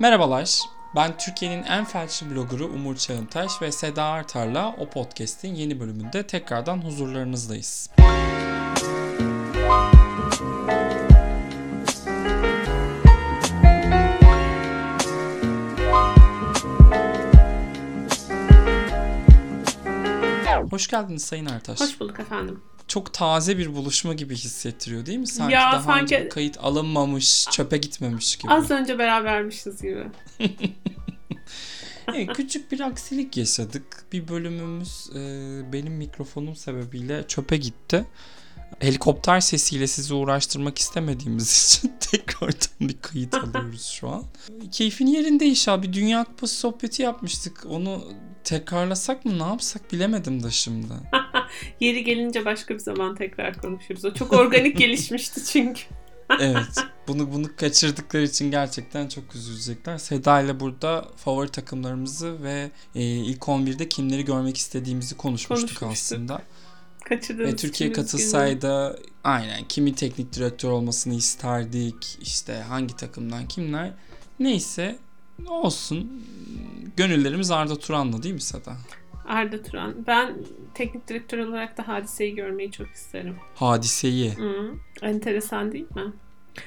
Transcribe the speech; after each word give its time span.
Merhabalar. 0.00 0.60
Ben 0.96 1.18
Türkiye'nin 1.18 1.62
en 1.62 1.84
felçli 1.84 2.30
bloggerı 2.30 2.66
Umur 2.66 2.96
Çağıntaş 2.96 3.62
ve 3.62 3.72
Seda 3.72 4.04
Artar'la 4.04 4.76
o 4.78 4.90
podcast'in 4.90 5.54
yeni 5.54 5.80
bölümünde 5.80 6.26
tekrardan 6.26 6.84
huzurlarınızdayız. 6.84 7.90
Hoş 20.70 20.88
geldiniz 20.88 21.24
Sayın 21.24 21.46
Artaş. 21.46 21.80
Hoş 21.80 22.00
bulduk 22.00 22.20
efendim. 22.20 22.62
Çok 22.88 23.14
taze 23.14 23.58
bir 23.58 23.74
buluşma 23.74 24.14
gibi 24.14 24.34
hissettiriyor 24.36 25.06
değil 25.06 25.18
mi? 25.18 25.26
Sanki 25.26 25.54
Ya, 25.54 25.72
daha 25.72 25.82
sanki- 25.82 26.02
önce 26.16 26.28
kayıt 26.28 26.58
alınmamış, 26.58 27.44
çöpe 27.50 27.76
gitmemiş 27.76 28.36
gibi. 28.36 28.52
Az 28.52 28.70
önce 28.70 28.98
berabermişiz 28.98 29.82
gibi. 29.82 30.04
Evet, 32.14 32.32
küçük 32.36 32.72
bir 32.72 32.80
aksilik 32.80 33.36
yaşadık. 33.36 34.04
Bir 34.12 34.28
bölümümüz 34.28 35.10
e, 35.14 35.18
benim 35.72 35.92
mikrofonum 35.92 36.56
sebebiyle 36.56 37.24
çöpe 37.28 37.56
gitti. 37.56 38.04
Helikopter 38.78 39.40
sesiyle 39.40 39.86
sizi 39.86 40.14
uğraştırmak 40.14 40.78
istemediğimiz 40.78 41.64
için 41.78 41.92
tekrardan 42.00 42.88
bir 42.88 42.96
kayıt 43.02 43.34
alıyoruz 43.34 43.84
şu 43.86 44.08
an. 44.08 44.24
Keyfin 44.72 45.06
yerinde 45.06 45.46
inşallah. 45.46 45.82
Bir 45.82 45.92
Dünya 45.92 46.24
Kupası 46.24 46.54
sohbeti 46.56 47.02
yapmıştık. 47.02 47.66
Onu 47.70 48.04
tekrarlasak 48.44 49.24
mı 49.24 49.38
ne 49.38 49.42
yapsak 49.42 49.92
bilemedim 49.92 50.42
de 50.42 50.50
şimdi. 50.50 50.92
Yeri 51.80 52.04
gelince 52.04 52.44
başka 52.44 52.74
bir 52.74 52.78
zaman 52.78 53.14
tekrar 53.14 53.54
konuşuruz. 53.60 54.04
O 54.04 54.14
çok 54.14 54.32
organik 54.32 54.76
gelişmişti 54.78 55.44
çünkü. 55.44 55.80
Evet. 56.40 56.84
Bunu 57.08 57.32
bunu 57.32 57.56
kaçırdıkları 57.56 58.22
için 58.22 58.50
gerçekten 58.50 59.08
çok 59.08 59.34
üzülecekler. 59.34 59.98
Seda 59.98 60.40
ile 60.40 60.60
burada 60.60 61.08
favori 61.16 61.48
takımlarımızı 61.48 62.42
ve 62.42 62.70
e, 62.94 63.02
ilk 63.04 63.42
11'de 63.42 63.88
kimleri 63.88 64.24
görmek 64.24 64.56
istediğimizi 64.56 65.16
konuşmuştuk, 65.16 65.78
Konuşmuştuk. 65.78 66.16
aslında. 66.16 66.42
Kaçırdığımız 67.04 67.52
Ve 67.52 67.56
Türkiye 67.56 67.92
katılsaydı 67.92 68.98
aynen 69.24 69.64
kimi 69.68 69.94
teknik 69.94 70.32
direktör 70.32 70.70
olmasını 70.70 71.14
isterdik. 71.14 72.18
işte 72.20 72.54
hangi 72.68 72.96
takımdan 72.96 73.48
kimler. 73.48 73.90
Neyse 74.40 74.98
olsun. 75.46 76.22
Gönüllerimiz 76.96 77.50
Arda 77.50 77.78
Turan'la 77.78 78.22
değil 78.22 78.34
mi 78.34 78.40
Seda? 78.40 78.76
Arda 79.28 79.62
Turan. 79.62 79.94
Ben 80.06 80.34
teknik 80.74 81.08
direktör 81.08 81.38
olarak 81.38 81.78
da 81.78 81.88
hadiseyi 81.88 82.34
görmeyi 82.34 82.72
çok 82.72 82.88
isterim. 82.90 83.36
Hadiseyi. 83.54 84.32
Hı. 84.34 84.74
Enteresan 85.02 85.72
değil 85.72 85.86
mi? 85.94 86.12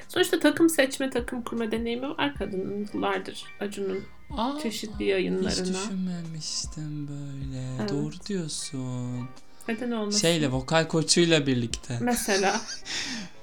Sonuçta 0.07 0.39
takım 0.39 0.69
seçme, 0.69 1.09
takım 1.09 1.41
kurma 1.41 1.71
deneyimi 1.71 2.09
var 2.09 2.35
kadının 2.35 2.87
yıllardır 2.93 3.45
Acun'un 3.59 4.03
Aa, 4.37 4.59
çeşitli 4.63 5.03
hiç 5.05 5.09
yayınlarına. 5.09 5.65
düşünmemiştim 5.65 7.07
böyle. 7.07 7.63
Evet. 7.79 7.89
Doğru 7.89 8.13
diyorsun. 8.27 9.27
Neden 9.67 9.91
olmasın? 9.91 10.19
Şeyle 10.19 10.51
vokal 10.51 10.87
koçuyla 10.87 11.47
birlikte. 11.47 11.97
Mesela 12.01 12.61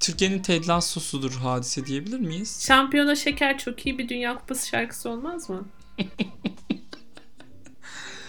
Türkiye'nin 0.00 0.42
Ted 0.42 0.68
Lasso'sudur 0.68 1.32
hadise 1.32 1.86
diyebilir 1.86 2.18
miyiz? 2.20 2.64
Şampiyona 2.66 3.16
Şeker 3.16 3.58
çok 3.58 3.86
iyi 3.86 3.98
bir 3.98 4.08
Dünya 4.08 4.38
Kupası 4.38 4.68
şarkısı 4.68 5.10
olmaz 5.10 5.50
mı? 5.50 5.68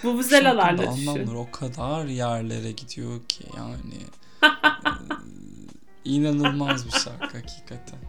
Bu 0.03 0.13
vuzelalarla 0.17 0.95
düşün. 0.95 1.07
anlamları 1.07 1.37
o 1.37 1.51
kadar 1.51 2.05
yerlere 2.05 2.71
gidiyor 2.71 3.21
ki 3.27 3.43
yani. 3.57 3.77
Ee, 6.05 6.09
inanılmaz 6.09 6.85
bir 6.85 6.91
şarkı 6.91 7.37
hakikaten. 7.37 7.99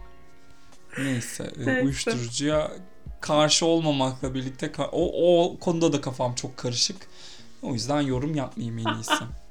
Neyse, 0.97 1.43
e, 1.43 1.65
Neyse. 1.65 1.81
uyuşturucuya 1.83 2.71
karşı 3.21 3.65
olmamakla 3.65 4.33
birlikte 4.33 4.71
o, 4.91 5.11
o 5.51 5.59
konuda 5.59 5.93
da 5.93 6.01
kafam 6.01 6.35
çok 6.35 6.57
karışık. 6.57 7.07
O 7.61 7.73
yüzden 7.73 8.01
yorum 8.01 8.35
yapmayayım 8.35 8.77
en 8.77 8.93
iyisi. 8.93 9.13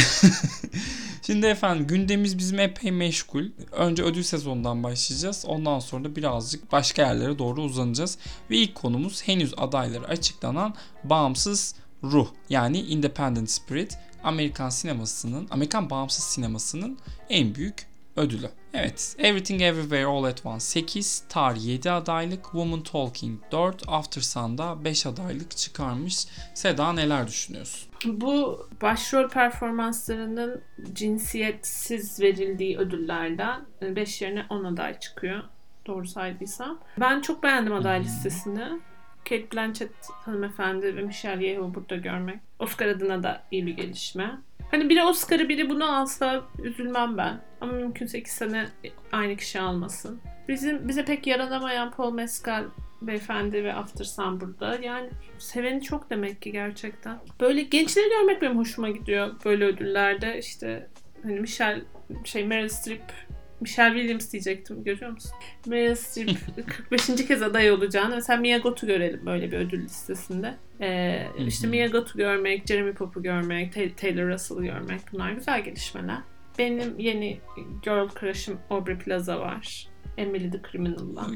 Şimdi 1.26 1.46
efendim 1.46 1.86
gündemimiz 1.86 2.38
bizim 2.38 2.60
epey 2.60 2.90
meşgul. 2.90 3.44
Önce 3.72 4.02
ödül 4.02 4.22
sezonundan 4.22 4.82
başlayacağız. 4.82 5.44
Ondan 5.46 5.78
sonra 5.78 6.04
da 6.04 6.16
birazcık 6.16 6.72
başka 6.72 7.02
yerlere 7.02 7.38
doğru 7.38 7.62
uzanacağız. 7.62 8.18
Ve 8.50 8.56
ilk 8.56 8.74
konumuz 8.74 9.22
henüz 9.22 9.54
adayları 9.56 10.08
açıklanan 10.08 10.74
bağımsız 11.04 11.74
ruh 12.02 12.28
yani 12.50 12.80
Independent 12.80 13.50
Spirit 13.50 13.98
Amerikan 14.24 14.70
sinemasının, 14.70 15.48
Amerikan 15.50 15.90
bağımsız 15.90 16.24
sinemasının 16.24 16.98
en 17.30 17.54
büyük 17.54 17.86
ödülü. 18.16 18.48
Evet, 18.74 19.16
Everything 19.18 19.62
Everywhere 19.62 20.06
All 20.06 20.24
at 20.24 20.46
Once 20.46 20.64
8, 20.64 21.24
Tar 21.28 21.54
7 21.54 21.90
adaylık, 21.90 22.44
Woman 22.44 22.82
Talking 22.82 23.40
4, 23.52 23.82
After 23.88 24.20
Sun'da 24.22 24.84
5 24.84 25.06
adaylık 25.06 25.56
çıkarmış. 25.56 26.26
Seda 26.54 26.92
neler 26.92 27.26
düşünüyorsun? 27.26 27.88
Bu 28.04 28.66
başrol 28.82 29.28
performanslarının 29.28 30.60
cinsiyetsiz 30.92 32.20
verildiği 32.20 32.78
ödüllerden 32.78 33.60
5 33.82 34.22
yerine 34.22 34.46
10 34.50 34.64
aday 34.64 34.98
çıkıyor. 34.98 35.42
Doğru 35.86 36.06
saydıysam. 36.06 36.78
Ben 37.00 37.20
çok 37.20 37.42
beğendim 37.42 37.74
aday 37.74 38.00
listesini. 38.04 38.80
Kate 39.28 39.52
Blanchett 39.52 39.92
hanımefendi 40.10 40.96
ve 40.96 41.02
Michelle 41.02 41.46
Yeoh'u 41.46 41.74
burada 41.74 41.96
görmek. 41.96 42.40
Oscar 42.58 42.86
adına 42.86 43.22
da 43.22 43.42
iyi 43.50 43.66
bir 43.66 43.76
gelişme. 43.76 44.38
Hani 44.76 44.88
biri 44.88 45.02
Oscar'ı 45.04 45.48
biri 45.48 45.70
bunu 45.70 45.96
alsa 45.96 46.44
üzülmem 46.62 47.16
ben. 47.16 47.40
Ama 47.60 47.72
mümkünse 47.72 48.18
iki 48.18 48.30
sene 48.30 48.66
aynı 49.12 49.36
kişi 49.36 49.60
almasın. 49.60 50.20
Bizim 50.48 50.88
bize 50.88 51.04
pek 51.04 51.26
yaranamayan 51.26 51.90
Paul 51.90 52.12
Mescal 52.12 52.64
beyefendi 53.02 53.64
ve 53.64 53.74
After 53.74 54.04
Sun 54.04 54.40
burada. 54.40 54.78
Yani 54.82 55.08
seveni 55.38 55.82
çok 55.82 56.10
demek 56.10 56.42
ki 56.42 56.52
gerçekten. 56.52 57.18
Böyle 57.40 57.62
gençleri 57.62 58.08
görmek 58.08 58.42
benim 58.42 58.58
hoşuma 58.58 58.90
gidiyor 58.90 59.34
böyle 59.44 59.64
ödüllerde. 59.64 60.38
İşte 60.38 60.88
hani 61.22 61.40
Michelle 61.40 61.82
şey 62.24 62.44
Meryl 62.46 62.68
Streep 62.68 63.12
Michelle 63.60 63.94
Williams 63.98 64.32
diyecektim 64.32 64.84
görüyor 64.84 65.10
musun? 65.10 65.32
Meryl 65.66 65.94
Streep 65.94 66.36
45. 66.90 67.26
kez 67.28 67.42
aday 67.42 67.70
olacağını 67.70 68.14
mesela 68.14 68.40
Mia 68.40 68.58
Goth'u 68.58 68.86
görelim 68.86 69.26
böyle 69.26 69.52
bir 69.52 69.56
ödül 69.58 69.84
listesinde. 69.84 70.54
Ee, 70.80 71.26
işte 71.46 71.66
Mia 71.68 71.86
Goth'u 71.86 72.18
görmek, 72.18 72.66
Jeremy 72.66 72.92
Pope'u 72.92 73.22
görmek, 73.22 73.72
Ta- 73.72 73.96
Taylor 73.96 74.28
Russell'ı 74.32 74.64
görmek 74.64 75.00
bunlar 75.12 75.32
güzel 75.32 75.64
gelişmeler. 75.64 76.18
Benim 76.58 76.98
yeni 76.98 77.40
girl 77.82 78.08
crush'ım 78.20 78.58
Aubrey 78.70 78.98
Plaza 78.98 79.40
var. 79.40 79.88
Emily 80.16 80.50
the 80.50 80.60
Criminal'la. 80.70 81.26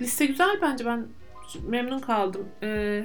Liste 0.00 0.26
güzel 0.26 0.58
bence 0.62 0.84
ben 0.86 1.06
memnun 1.68 1.98
kaldım. 1.98 2.48
Ee, 2.62 3.04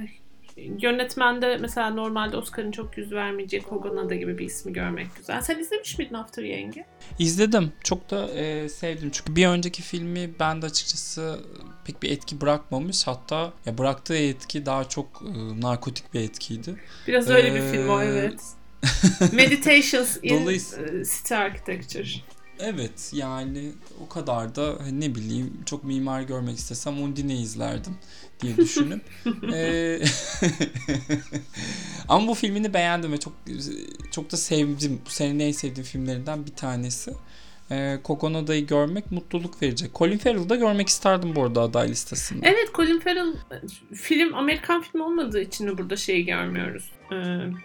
yönetmende 0.57 1.57
mesela 1.57 1.89
normalde 1.89 2.38
Oscar'ın 2.38 2.71
çok 2.71 2.97
yüz 2.97 3.11
vermeyeceği 3.11 3.63
Kogonada 3.63 4.16
gibi 4.16 4.38
bir 4.38 4.45
ismi 4.45 4.73
görmek 4.73 5.07
güzel. 5.17 5.41
Sen 5.41 5.59
izlemiş 5.59 5.97
miydin 5.97 6.13
After 6.13 6.43
Yang'i? 6.43 6.85
İzledim. 7.19 7.71
Çok 7.83 8.11
da 8.11 8.27
e, 8.31 8.69
sevdim. 8.69 9.09
Çünkü 9.13 9.35
bir 9.35 9.47
önceki 9.47 9.81
filmi 9.81 10.29
ben 10.39 10.61
de 10.61 10.65
açıkçası 10.65 11.39
pek 11.85 12.03
bir 12.03 12.11
etki 12.11 12.41
bırakmamış. 12.41 13.07
Hatta 13.07 13.53
ya 13.65 13.77
bıraktığı 13.77 14.15
etki 14.17 14.65
daha 14.65 14.83
çok 14.89 15.23
e, 15.25 15.61
narkotik 15.61 16.13
bir 16.13 16.19
etkiydi. 16.21 16.75
Biraz 17.07 17.29
öyle 17.29 17.55
bir 17.55 17.59
Ee, 17.59 17.71
film 17.71 17.89
o 17.89 18.01
evet. 18.01 18.39
Meditations 19.33 20.17
in 20.23 20.41
Dolayısıyla- 20.45 20.99
e, 21.01 21.05
City 21.05 21.35
Architecture. 21.35 22.03
Evet 22.59 23.11
yani 23.13 23.71
o 24.05 24.09
kadar 24.09 24.55
da 24.55 24.75
hani 24.81 25.01
ne 25.01 25.16
bileyim 25.16 25.53
çok 25.66 25.83
mimar 25.83 26.21
görmek 26.21 26.57
istesem 26.57 27.03
Undine 27.03 27.35
izlerdim 27.35 27.97
diye 28.41 28.57
düşünüp 28.57 29.01
Eee, 29.51 30.01
ama 32.07 32.27
bu 32.27 32.33
filmini 32.33 32.73
beğendim 32.73 33.11
ve 33.11 33.17
çok 33.17 33.33
çok 34.11 34.31
da 34.31 34.38
sevdim. 34.38 35.01
Bu 35.05 35.09
senenin 35.09 35.39
en 35.39 35.51
sevdiğim 35.51 35.85
filmlerinden 35.85 36.45
bir 36.45 36.51
tanesi. 36.51 37.13
Eee 37.71 37.99
Coconut'ı 38.05 38.57
görmek 38.57 39.11
mutluluk 39.11 39.61
verecek. 39.61 39.95
Colin 39.95 40.17
Farrell'ı 40.17 40.49
da 40.49 40.55
görmek 40.55 40.88
isterdim 40.88 41.35
bu 41.35 41.44
arada 41.44 41.61
aday 41.61 41.89
listesinde. 41.89 42.47
Evet 42.47 42.69
Colin 42.75 43.00
Farrell 43.00 43.33
e, 43.33 43.95
film 43.95 44.35
Amerikan 44.35 44.81
filmi 44.81 45.03
olmadığı 45.06 45.41
için 45.41 45.77
burada 45.77 45.95
şeyi 45.97 46.25
görmüyoruz? 46.25 46.91
Ee, 47.12 47.15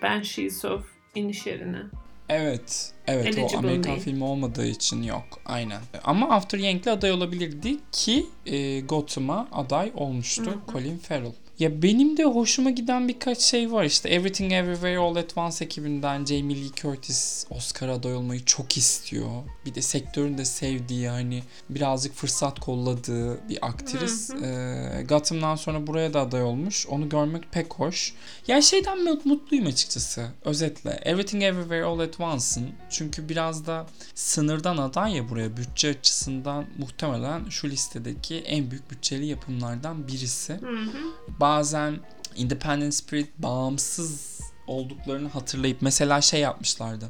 Banshees 0.02 0.64
of 0.64 0.84
Inisherin'i. 1.14 1.82
Evet. 2.30 2.92
Evet 3.06 3.26
Eligible 3.26 3.56
o 3.56 3.58
Amerikan 3.58 3.82
değil. 3.92 4.00
filmi 4.04 4.24
olmadığı 4.24 4.66
için 4.66 5.02
yok. 5.02 5.24
Aynen. 5.46 5.80
Ama 6.04 6.30
After 6.30 6.58
Yank'le 6.58 6.86
aday 6.86 7.12
olabilirdi 7.12 7.76
ki 7.92 8.26
e, 8.46 8.80
Gotham'a 8.80 9.48
aday 9.52 9.92
olmuştu 9.94 10.46
Hı 10.46 10.50
hı. 10.50 10.72
Colin 10.72 10.98
Farrell. 10.98 11.32
Ya 11.60 11.82
benim 11.82 12.16
de 12.16 12.24
hoşuma 12.24 12.70
giden 12.70 13.08
birkaç 13.08 13.38
şey 13.38 13.72
var. 13.72 13.84
İşte 13.84 14.08
Everything 14.08 14.52
Everywhere 14.52 14.98
All 14.98 15.16
at 15.16 15.36
Once 15.36 15.64
ekibinden 15.64 16.24
Jamie 16.24 16.56
Lee 16.56 16.70
Curtis 16.76 17.46
Oscar 17.50 17.88
aday 17.88 18.14
olmayı 18.14 18.44
çok 18.44 18.76
istiyor. 18.76 19.30
Bir 19.66 19.74
de 19.74 19.82
sektörün 19.82 20.38
de 20.38 20.44
sevdiği 20.44 21.08
hani 21.08 21.42
birazcık 21.70 22.14
fırsat 22.14 22.60
kolladığı 22.60 23.48
bir 23.48 23.58
aktris. 23.66 24.30
Ee, 24.30 25.04
Gotham'dan 25.08 25.56
sonra 25.56 25.86
buraya 25.86 26.14
da 26.14 26.20
aday 26.20 26.42
olmuş. 26.42 26.86
Onu 26.86 27.08
görmek 27.08 27.52
pek 27.52 27.74
hoş. 27.74 28.14
Ya 28.48 28.62
şeyden 28.62 28.98
mutluyum 29.24 29.66
açıkçası. 29.66 30.28
Özetle. 30.44 30.90
Everything 31.02 31.42
Everywhere 31.42 31.84
All 31.84 31.98
at 31.98 32.20
Once'ın 32.20 32.70
çünkü 32.90 33.28
biraz 33.28 33.66
da 33.66 33.86
sınırdan 34.14 34.76
aday 34.76 35.16
ya 35.16 35.28
buraya 35.28 35.56
bütçe 35.56 35.90
açısından 35.90 36.64
muhtemelen 36.78 37.48
şu 37.48 37.68
listedeki 37.68 38.36
en 38.36 38.70
büyük 38.70 38.90
bütçeli 38.90 39.26
yapımlardan 39.26 40.08
birisi. 40.08 40.52
Hı 40.52 40.66
hı. 40.66 41.40
Bazen 41.50 41.98
Independent 42.36 42.94
Spirit 42.94 43.28
bağımsız 43.38 44.40
olduklarını 44.66 45.28
hatırlayıp 45.28 45.82
mesela 45.82 46.20
şey 46.20 46.40
yapmışlardı. 46.40 47.08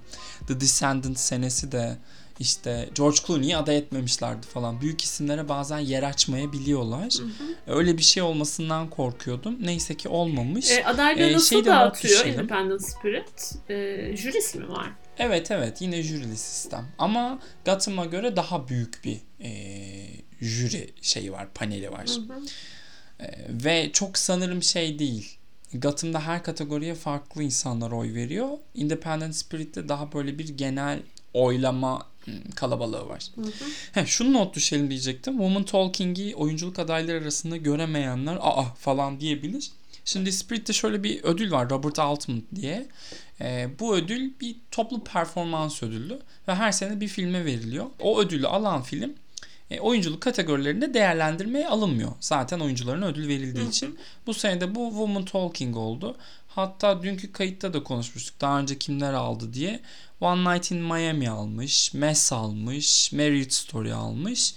The 0.49 0.61
Descendants 0.61 1.21
senesi 1.23 1.73
de 1.73 1.97
işte 2.39 2.89
George 2.95 3.17
Clooney'i 3.27 3.57
aday 3.57 3.77
etmemişlerdi 3.77 4.47
falan. 4.47 4.81
Büyük 4.81 5.03
isimlere 5.03 5.49
bazen 5.49 5.79
yer 5.79 6.03
açmayabiliyorlar. 6.03 7.13
Hı 7.19 7.23
hı. 7.25 7.77
Öyle 7.79 7.99
bir 7.99 8.03
şey 8.03 8.23
olmasından 8.23 8.91
korkuyordum. 8.91 9.57
Neyse 9.61 9.95
ki 9.97 10.09
olmamış. 10.09 10.71
E, 10.71 10.85
adaylığı 10.85 11.21
Ee, 11.23 11.33
nasıl 11.33 11.57
şey 11.57 11.65
dağıtıyor. 11.65 12.25
Independent 12.25 12.83
Spirit? 12.89 13.55
E, 13.71 14.17
jürisi 14.17 14.59
mi 14.59 14.69
var? 14.69 14.91
Evet 15.19 15.51
evet 15.51 15.83
yine 15.83 16.03
jürili 16.03 16.37
sistem. 16.37 16.89
Ama 16.99 17.39
Gotham'a 17.65 18.05
göre 18.05 18.37
daha 18.37 18.69
büyük 18.69 19.05
bir 19.05 19.21
eee, 19.41 20.11
jüri 20.41 20.91
şeyi 21.03 21.33
var, 21.33 21.49
paneli 21.55 21.93
var. 21.93 22.07
Hı 22.09 22.13
hı. 22.35 22.41
Ee, 23.21 23.27
ve 23.49 23.91
çok 23.93 24.19
sanırım 24.19 24.63
şey 24.63 24.99
değil. 24.99 25.37
Gotham'da 25.75 26.21
her 26.21 26.43
kategoriye 26.43 26.95
farklı 26.95 27.43
insanlar 27.43 27.91
oy 27.91 28.15
veriyor. 28.15 28.49
Independent 28.75 29.35
Spirit'te 29.35 29.89
daha 29.89 30.13
böyle 30.13 30.39
bir 30.39 30.49
genel 30.49 31.03
oylama 31.35 32.07
hmm, 32.25 32.51
kalabalığı 32.55 33.09
var. 33.09 33.23
Hı 33.35 33.43
hı. 33.43 33.51
Heh, 33.93 34.07
şunu 34.07 34.33
not 34.33 34.55
düşelim 34.55 34.91
diyecektim. 34.91 35.33
Woman 35.33 35.65
Talking'i 35.65 36.35
oyunculuk 36.35 36.79
adayları 36.79 37.23
arasında 37.23 37.57
göremeyenler 37.57 38.39
aa 38.41 38.65
falan 38.65 39.21
diyebilir. 39.21 39.71
Şimdi 40.05 40.33
Spirit'te 40.33 40.73
şöyle 40.73 41.03
bir 41.03 41.23
ödül 41.23 41.51
var 41.51 41.71
Robert 41.71 41.99
Altman 41.99 42.43
diye. 42.55 42.87
Ee, 43.41 43.69
bu 43.81 43.97
ödül 43.97 44.31
bir 44.41 44.57
toplu 44.71 45.05
performans 45.05 45.83
ödülü 45.83 46.19
ve 46.49 46.55
her 46.55 46.73
sene 46.73 47.01
bir 47.01 47.09
filme 47.09 47.45
veriliyor. 47.45 47.87
O 48.01 48.21
ödülü 48.21 48.47
alan 48.47 48.83
film 48.83 49.15
e, 49.71 49.81
oyunculuk 49.81 50.21
kategorilerinde 50.21 50.95
değerlendirmeye 50.95 51.69
alınmıyor. 51.69 52.13
Zaten 52.21 52.61
oyuncularına 52.61 53.07
ödül 53.07 53.29
verildiği 53.29 53.65
Hı 53.65 53.67
hı. 53.67 53.71
için. 53.71 53.99
Bu 54.27 54.35
sene 54.35 54.61
de 54.61 54.75
bu 54.75 54.89
Woman 54.91 55.25
Talking 55.25 55.77
oldu. 55.77 56.17
Hatta 56.49 57.03
dünkü 57.03 57.33
kayıtta 57.33 57.73
da 57.73 57.83
konuşmuştuk. 57.83 58.41
Daha 58.41 58.59
önce 58.59 58.79
kimler 58.79 59.13
aldı 59.13 59.53
diye. 59.53 59.81
One 60.21 60.55
Night 60.55 60.71
in 60.71 60.79
Miami 60.79 61.31
almış. 61.31 61.95
Mess 61.95 62.33
almış. 62.33 63.13
Marriage 63.13 63.51
Story 63.51 63.95
almış. 63.95 64.55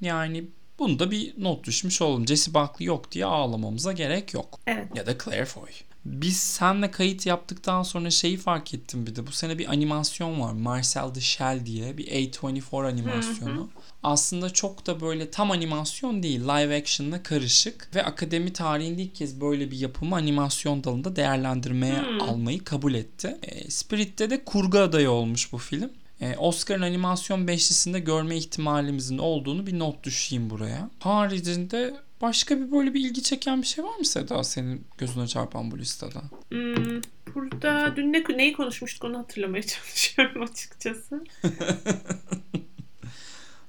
Yani 0.00 0.44
bunu 0.78 0.98
da 0.98 1.10
bir 1.10 1.34
not 1.38 1.64
düşmüş 1.64 2.02
olalım. 2.02 2.26
Jesse 2.26 2.54
Buckley 2.54 2.86
yok 2.86 3.12
diye 3.12 3.24
ağlamamıza 3.24 3.92
gerek 3.92 4.34
yok. 4.34 4.60
Evet. 4.66 4.96
Ya 4.96 5.06
da 5.06 5.18
Claire 5.24 5.44
Foy. 5.44 5.70
Biz 6.04 6.36
senle 6.36 6.90
kayıt 6.90 7.26
yaptıktan 7.26 7.82
sonra 7.82 8.10
şeyi 8.10 8.36
fark 8.36 8.74
ettim 8.74 9.06
bir 9.06 9.16
de. 9.16 9.26
Bu 9.26 9.32
sene 9.32 9.58
bir 9.58 9.68
animasyon 9.68 10.40
var. 10.40 10.52
Marcel 10.52 11.14
the 11.14 11.20
Shell 11.20 11.66
diye 11.66 11.98
bir 11.98 12.06
A24 12.06 12.86
animasyonu. 12.86 13.68
Aslında 14.02 14.50
çok 14.50 14.86
da 14.86 15.00
böyle 15.00 15.30
tam 15.30 15.50
animasyon 15.50 16.22
değil. 16.22 16.40
Live 16.40 16.76
action'la 16.76 17.22
karışık. 17.22 17.88
Ve 17.94 18.04
akademi 18.04 18.52
tarihinde 18.52 19.02
ilk 19.02 19.14
kez 19.14 19.40
böyle 19.40 19.70
bir 19.70 19.78
yapımı 19.78 20.14
animasyon 20.16 20.84
dalında 20.84 21.16
değerlendirmeye 21.16 22.00
Hmm. 22.02 22.20
almayı 22.20 22.64
kabul 22.64 22.94
etti. 22.94 23.36
E, 23.42 23.70
Spirit'te 23.70 24.30
de 24.30 24.44
kurgu 24.44 24.78
adayı 24.78 25.10
olmuş 25.10 25.52
bu 25.52 25.58
film. 25.58 25.90
E, 26.20 26.36
Oscar'ın 26.36 26.82
animasyon 26.82 27.48
beşlisinde 27.48 28.00
görme 28.00 28.36
ihtimalimizin 28.36 29.18
olduğunu 29.18 29.66
bir 29.66 29.78
not 29.78 30.04
düşeyim 30.04 30.50
buraya. 30.50 30.90
Haricinde 30.98 31.94
başka 32.22 32.58
bir 32.58 32.72
böyle 32.72 32.94
bir 32.94 33.00
ilgi 33.00 33.22
çeken 33.22 33.62
bir 33.62 33.66
şey 33.66 33.84
var 33.84 33.96
mı 33.98 34.04
Seda 34.04 34.44
senin 34.44 34.84
gözüne 34.98 35.26
çarpan 35.26 35.70
bu 35.70 35.78
listede? 35.78 36.18
Hmm, 36.48 37.00
burada 37.34 37.96
dün 37.96 38.12
ne, 38.12 38.24
neyi 38.36 38.52
konuşmuştuk 38.52 39.04
onu 39.04 39.18
hatırlamaya 39.18 39.62
çalışıyorum 39.62 40.42
açıkçası. 40.52 41.24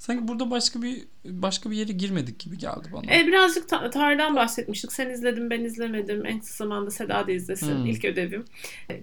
Sanki 0.08 0.28
burada 0.28 0.52
başka 0.52 0.82
bir 0.82 1.04
başka 1.26 1.72
bir 1.72 1.76
yere 1.76 1.92
girmedik 1.92 2.40
gibi 2.40 2.58
geldi 2.58 2.90
bana. 2.94 3.16
E, 3.16 3.28
birazcık 3.28 3.70
ta- 3.70 3.90
tarihten 3.90 4.36
bahsetmiştik. 4.36 4.92
Sen 4.94 5.10
izledin 5.10 5.50
ben 5.50 5.64
izlemedim. 5.64 6.26
En 6.26 6.40
kısa 6.40 6.64
zamanda 6.66 6.92
Seda 6.92 7.28
da 7.28 7.32
izlesin. 7.32 7.78
Hmm. 7.78 7.86
İlk 7.86 8.06
ödevim. 8.06 8.46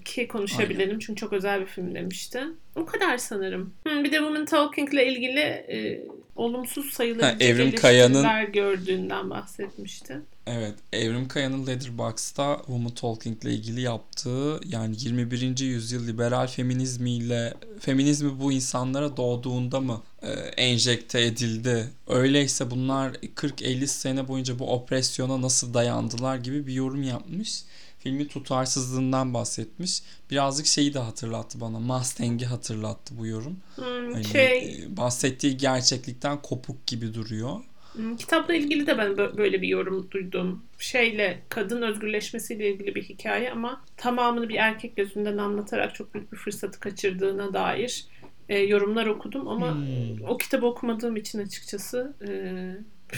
Ki 0.04 0.28
konuşabilelim 0.28 0.98
çünkü 0.98 1.20
çok 1.20 1.32
özel 1.32 1.60
bir 1.60 1.66
film 1.66 1.94
demişti. 1.94 2.44
O 2.76 2.86
kadar 2.86 3.18
sanırım. 3.18 3.74
Hmm, 3.86 4.04
bir 4.04 4.12
de 4.12 4.16
Woman 4.16 4.44
Talking 4.44 4.94
ile 4.94 5.12
ilgili 5.12 5.40
e, 5.40 6.04
olumsuz 6.36 6.90
sayılabilecek 6.92 7.40
Ha, 7.40 7.44
Evrim 7.44 7.75
Kaya'nın- 7.76 8.52
gördüğünden 8.52 9.31
bahsetmişti. 9.31 10.20
Evet, 10.46 10.75
Evrim 10.92 11.28
Kaya'nın 11.28 11.66
Letterboxd'da 11.66 12.56
Woman 12.56 12.90
Talking 12.94 13.44
ile 13.44 13.52
ilgili 13.54 13.81
yaptığı 13.81 14.60
yani 14.66 14.96
21. 14.98 15.64
yüzyıl 15.64 16.06
liberal 16.06 16.46
feminizmiyle 16.46 17.54
feminizmi 17.81 18.40
bu 18.40 18.52
insanlara 18.52 19.16
doğduğunda 19.16 19.81
mı 19.81 20.02
e, 20.22 20.31
enjekte 20.56 21.20
edildi? 21.25 21.88
Öyleyse 22.08 22.70
bunlar 22.70 23.10
40-50 23.34 23.86
sene 23.86 24.28
boyunca 24.28 24.58
bu 24.58 24.72
opresyona 24.72 25.42
nasıl 25.42 25.75
dayandılar 25.75 26.36
gibi 26.36 26.66
bir 26.66 26.72
yorum 26.72 27.02
yapmış. 27.02 27.62
Filmin 28.04 28.28
tutarsızlığından 28.28 29.34
bahsetmiş. 29.34 30.02
Birazcık 30.30 30.66
şeyi 30.66 30.94
de 30.94 30.98
hatırlattı 30.98 31.60
bana. 31.60 31.78
Mustang'i 31.80 32.46
hatırlattı 32.46 33.18
bu 33.18 33.26
yorum. 33.26 33.60
Hmm, 33.76 34.12
Hani 34.12 34.24
şey, 34.24 34.84
e, 34.84 34.96
bahsettiği 34.96 35.56
gerçeklikten 35.56 36.42
kopuk 36.42 36.86
gibi 36.86 37.14
duruyor. 37.14 37.60
hmm, 37.92 38.16
kitapla 38.16 38.54
ilgili 38.54 38.86
de 38.86 38.98
ben 38.98 39.10
bö- 39.12 39.36
böyle 39.36 39.62
bir 39.62 39.68
yorum 39.68 40.10
duydum. 40.10 40.64
Şeyle 40.78 41.42
kadın 41.48 41.82
özgürleşmesiyle 41.82 42.70
ilgili 42.72 42.94
bir 42.94 43.02
hikaye 43.02 43.50
ama 43.52 43.84
tamamını 43.96 44.48
bir 44.48 44.54
erkek 44.54 44.96
gözünden 44.96 45.38
anlatarak 45.38 45.94
çok 45.94 46.14
büyük 46.14 46.32
bir 46.32 46.36
fırsatı 46.36 46.80
kaçırdığına 46.80 47.52
dair 47.54 48.06
e, 48.48 48.58
yorumlar 48.58 49.06
okudum 49.06 49.48
ama 49.48 49.70
Hmm. 49.72 50.24
o 50.28 50.38
kitabı 50.38 50.66
okumadığım 50.66 51.16
için 51.16 51.38
açıkçası 51.38 52.14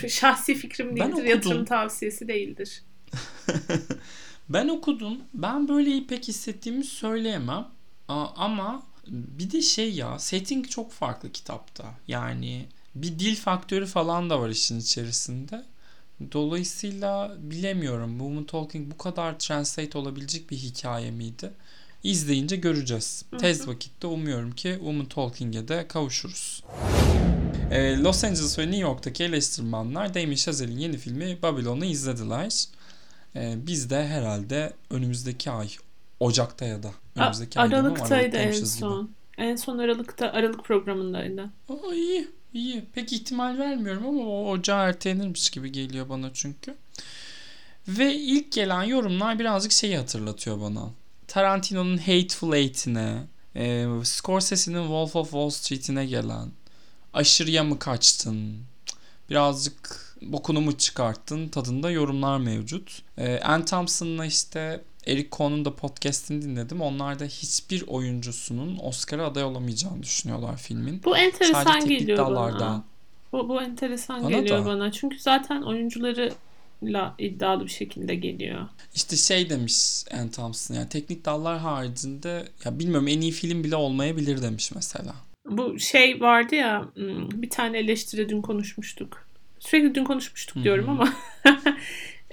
e, 0.03 0.07
şahsi 0.09 0.55
fikrim 0.55 0.97
değildir. 0.97 1.23
Yatırım 1.25 1.65
tavsiyesi 1.65 2.27
değildir. 2.27 2.83
Ben 4.49 4.67
okudum. 4.67 5.17
Ben 5.33 5.67
böyle 5.67 6.07
pek 6.07 6.27
hissettiğimi 6.27 6.83
söyleyemem. 6.83 7.67
Ama 8.07 8.83
bir 9.07 9.51
de 9.51 9.61
şey 9.61 9.93
ya 9.93 10.19
setting 10.19 10.69
çok 10.69 10.91
farklı 10.91 11.31
kitapta. 11.31 11.85
Yani 12.07 12.65
bir 12.95 13.19
dil 13.19 13.35
faktörü 13.35 13.85
falan 13.85 14.29
da 14.29 14.41
var 14.41 14.49
işin 14.49 14.79
içerisinde. 14.79 15.65
Dolayısıyla 16.31 17.35
bilemiyorum. 17.39 18.11
Woman 18.11 18.43
Talking 18.43 18.91
bu 18.91 18.97
kadar 18.97 19.39
translate 19.39 19.97
olabilecek 19.97 20.51
bir 20.51 20.57
hikaye 20.57 21.11
miydi? 21.11 21.51
İzleyince 22.03 22.55
göreceğiz. 22.55 23.25
Hı 23.29 23.35
hı. 23.35 23.39
Tez 23.39 23.67
vakitte 23.67 24.07
umuyorum 24.07 24.51
ki 24.51 24.73
Woman 24.77 25.05
Talking'e 25.05 25.67
de 25.67 25.87
kavuşuruz. 25.87 26.63
Ee, 27.71 27.97
Los 27.97 28.23
Angeles 28.23 28.59
ve 28.59 28.63
New 28.63 28.77
York'taki 28.77 29.23
eleştirmenler 29.23 30.13
Damien 30.13 30.35
Chazelle'in 30.35 30.77
yeni 30.77 30.97
filmi 30.97 31.41
Babylon'u 31.41 31.85
izlediler. 31.85 32.67
Ee, 33.37 33.55
biz 33.67 33.89
de 33.89 34.07
herhalde 34.07 34.73
önümüzdeki 34.89 35.51
ay 35.51 35.69
Ocak'ta 36.19 36.65
ya 36.65 36.83
da 36.83 36.87
A- 36.87 37.21
önümüzdeki 37.23 37.59
ay 37.59 37.69
diyorum 37.69 37.85
ama 37.85 37.95
Aralıktaydı 37.95 38.23
en 38.23 38.29
Aralıktaymışız 38.29 38.75
gibi. 38.75 38.79
son. 38.79 39.09
En 39.37 39.55
son 39.55 39.77
Aralık'ta 39.77 40.31
Aralık 40.31 40.63
programındaydı. 40.63 41.41
Aa, 41.69 41.93
iyi 41.93 42.27
iyi. 42.53 42.85
Pek 42.93 43.13
ihtimal 43.13 43.57
vermiyorum 43.57 44.05
ama 44.07 44.21
o 44.21 44.49
ocağa 44.49 44.83
ertelenirmiş 44.89 45.49
gibi 45.49 45.71
geliyor 45.71 46.09
bana 46.09 46.29
çünkü. 46.33 46.75
Ve 47.87 48.13
ilk 48.15 48.51
gelen 48.51 48.83
yorumlar 48.83 49.39
birazcık 49.39 49.71
şeyi 49.71 49.97
hatırlatıyor 49.97 50.61
bana. 50.61 50.89
Tarantino'nun 51.27 51.97
Hateful 51.97 52.53
Eight'ine, 52.53 53.23
e, 53.55 53.87
Scorsese'nin 54.03 54.81
Wolf 54.81 55.15
of 55.15 55.25
Wall 55.31 55.49
Street'ine 55.49 56.05
gelen, 56.05 56.47
aşırıya 57.13 57.63
mı 57.63 57.79
kaçtın, 57.79 58.57
birazcık 59.29 60.06
bokunu 60.21 60.61
mu 60.61 60.77
çıkarttın 60.77 61.47
tadında 61.47 61.91
yorumlar 61.91 62.37
mevcut. 62.37 63.01
E, 63.17 63.39
Ann 63.39 63.65
Thompson'la 63.65 64.25
işte 64.25 64.81
Eric 65.07 65.29
Cohn'un 65.31 65.65
da 65.65 65.75
podcast'ini 65.75 66.41
dinledim. 66.41 66.81
Onlar 66.81 67.19
da 67.19 67.25
hiçbir 67.25 67.83
oyuncusunun 67.87 68.79
Oscar'a 68.83 69.25
aday 69.25 69.43
olamayacağını 69.43 70.03
düşünüyorlar 70.03 70.57
filmin. 70.57 71.01
Bu 71.03 71.17
enteresan 71.17 71.63
Sadece 71.63 71.95
geliyor 71.95 72.17
dallarda. 72.17 72.59
bana. 72.59 72.83
Bu, 73.31 73.49
bu 73.49 73.61
enteresan 73.61 74.23
Bana 74.23 74.29
geliyor 74.29 74.61
da. 74.61 74.65
bana. 74.65 74.91
Çünkü 74.91 75.19
zaten 75.19 75.61
oyuncularıyla 75.61 77.15
iddialı 77.19 77.65
bir 77.65 77.71
şekilde 77.71 78.15
geliyor. 78.15 78.67
İşte 78.95 79.15
şey 79.15 79.49
demiş 79.49 80.03
Ann 80.11 80.29
Thompson 80.29 80.75
yani 80.75 80.89
teknik 80.89 81.25
dallar 81.25 81.59
haricinde 81.59 82.47
ya 82.65 82.79
bilmiyorum 82.79 83.07
en 83.07 83.21
iyi 83.21 83.31
film 83.31 83.63
bile 83.63 83.75
olmayabilir 83.75 84.41
demiş 84.41 84.71
mesela. 84.75 85.15
Bu 85.49 85.79
şey 85.79 86.21
vardı 86.21 86.55
ya 86.55 86.87
hmm, 86.95 87.41
bir 87.41 87.49
tane 87.49 87.77
eleştiri 87.79 88.29
dün 88.29 88.41
konuşmuştuk. 88.41 89.26
Sürekli 89.69 89.95
dün 89.95 90.03
konuşmuştuk 90.03 90.63
diyorum 90.63 90.89
ama 90.89 91.13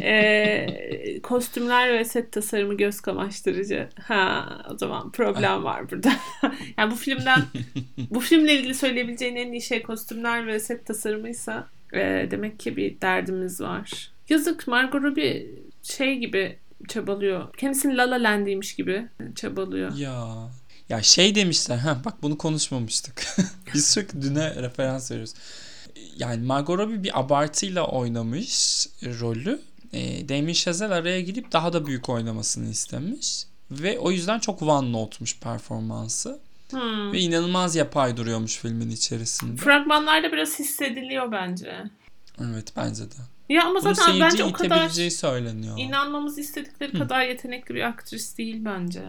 Ee, 0.01 1.21
kostümler 1.23 1.99
ve 1.99 2.05
set 2.05 2.33
tasarımı 2.33 2.77
göz 2.77 3.01
kamaştırıcı. 3.01 3.89
Ha, 4.03 4.49
o 4.71 4.79
zaman 4.79 5.13
problem 5.13 5.65
var 5.65 5.91
burada. 5.91 6.13
yani 6.79 6.91
bu 6.91 6.97
filmden 6.97 7.43
bu 8.11 8.21
filmle 8.21 8.55
ilgili 8.55 8.75
söyleyebileceğin 8.75 9.37
en 9.37 9.53
iyi 9.53 9.63
şey 9.63 9.83
kostümler 9.83 10.47
ve 10.47 10.61
set 10.61 10.87
tasarımıysa 10.87 11.69
e, 11.93 12.29
demek 12.31 12.59
ki 12.59 12.77
bir 12.77 13.01
derdimiz 13.01 13.61
var. 13.61 14.13
Yazık 14.29 14.69
Margot 14.69 15.03
Robbie 15.03 15.47
şey 15.83 16.19
gibi 16.19 16.59
çabalıyor. 16.89 17.55
Kendisini 17.55 17.97
La 17.97 18.11
La 18.11 18.23
Land'iymiş 18.23 18.75
gibi 18.75 19.07
çabalıyor. 19.35 19.97
Ya 19.97 20.49
ya 20.89 21.03
şey 21.03 21.35
demişler. 21.35 21.77
Ha 21.77 22.01
bak 22.05 22.23
bunu 22.23 22.39
konuşmamıştık. 22.39 23.27
Biz 23.75 23.87
sürekli 23.87 24.23
düne 24.23 24.63
referans 24.63 25.11
veriyoruz. 25.11 25.35
Yani 26.17 26.47
Margot 26.47 26.79
Robbie 26.79 27.03
bir 27.05 27.21
abartıyla 27.21 27.87
oynamış 27.87 28.87
rolü. 29.03 29.61
E, 29.93 30.29
Damien 30.29 30.53
Chazelle 30.53 30.95
araya 30.95 31.21
girip 31.21 31.53
daha 31.53 31.73
da 31.73 31.87
büyük 31.87 32.09
oynamasını 32.09 32.71
istemiş. 32.71 33.45
Ve 33.71 33.99
o 33.99 34.11
yüzden 34.11 34.39
çok 34.39 34.63
one 34.63 34.93
note'muş 34.93 35.39
performansı. 35.41 36.39
Hmm. 36.71 37.13
Ve 37.13 37.19
inanılmaz 37.19 37.77
yapay 37.77 38.17
duruyormuş 38.17 38.57
filmin 38.57 38.91
içerisinde. 38.91 39.61
Fragmanlarda 39.61 40.33
biraz 40.33 40.59
hissediliyor 40.59 41.33
bence. 41.33 41.83
Evet 42.41 42.73
bence 42.77 43.03
de. 43.03 43.15
Ya 43.49 43.65
ama 43.65 43.81
Bunu 43.85 43.95
zaten 43.95 44.21
bence 44.21 44.45
o 44.45 44.53
kadar 44.53 44.89
söyleniyor. 45.11 45.79
inanmamızı 45.79 46.41
istedikleri 46.41 46.99
kadar 46.99 47.27
yetenekli 47.27 47.75
bir 47.75 47.83
aktris 47.83 48.39
değil 48.39 48.65
bence. 48.65 49.03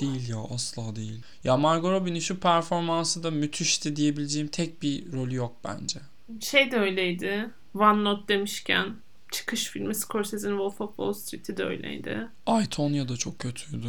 Değil 0.00 0.28
ya 0.28 0.38
asla 0.54 0.96
değil. 0.96 1.22
Ya 1.44 1.56
Margot 1.56 1.90
Robbie'nin 1.90 2.20
şu 2.20 2.40
performansı 2.40 3.22
da 3.22 3.30
müthişti 3.30 3.96
diyebileceğim 3.96 4.48
tek 4.48 4.82
bir 4.82 5.12
rolü 5.12 5.34
yok 5.34 5.56
bence. 5.64 6.00
Şey 6.40 6.70
de 6.70 6.76
öyleydi. 6.78 7.50
One 7.74 8.04
Note 8.04 8.28
demişken 8.28 8.94
çıkış 9.32 9.64
filmi 9.68 9.94
Scorsese'nin 9.94 10.52
Wolf 10.56 10.80
of 10.80 10.88
Wall 10.90 11.12
Street'i 11.12 11.56
de 11.56 11.64
öyleydi. 11.64 12.28
Ay 12.46 12.66
Tonya 12.66 13.08
da 13.08 13.16
çok 13.16 13.38
kötüydü. 13.38 13.88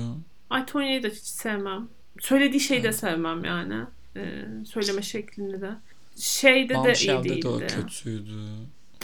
Ay 0.50 0.66
Tonya'yı 0.66 1.04
da 1.04 1.08
hiç 1.08 1.18
sevmem. 1.24 1.88
Söylediği 2.20 2.60
şeyi 2.60 2.84
de 2.84 2.92
sevmem 2.92 3.44
yani. 3.46 3.84
Ee, 4.16 4.46
söyleme 4.66 5.02
şeklini 5.02 5.62
de. 5.62 5.72
Şeyde 6.18 6.70
de 6.70 6.74
iyi 6.74 6.78
Bombshell'de 6.78 7.30
değildi. 7.30 7.60
de 7.60 7.68
kötüydü. 7.68 8.38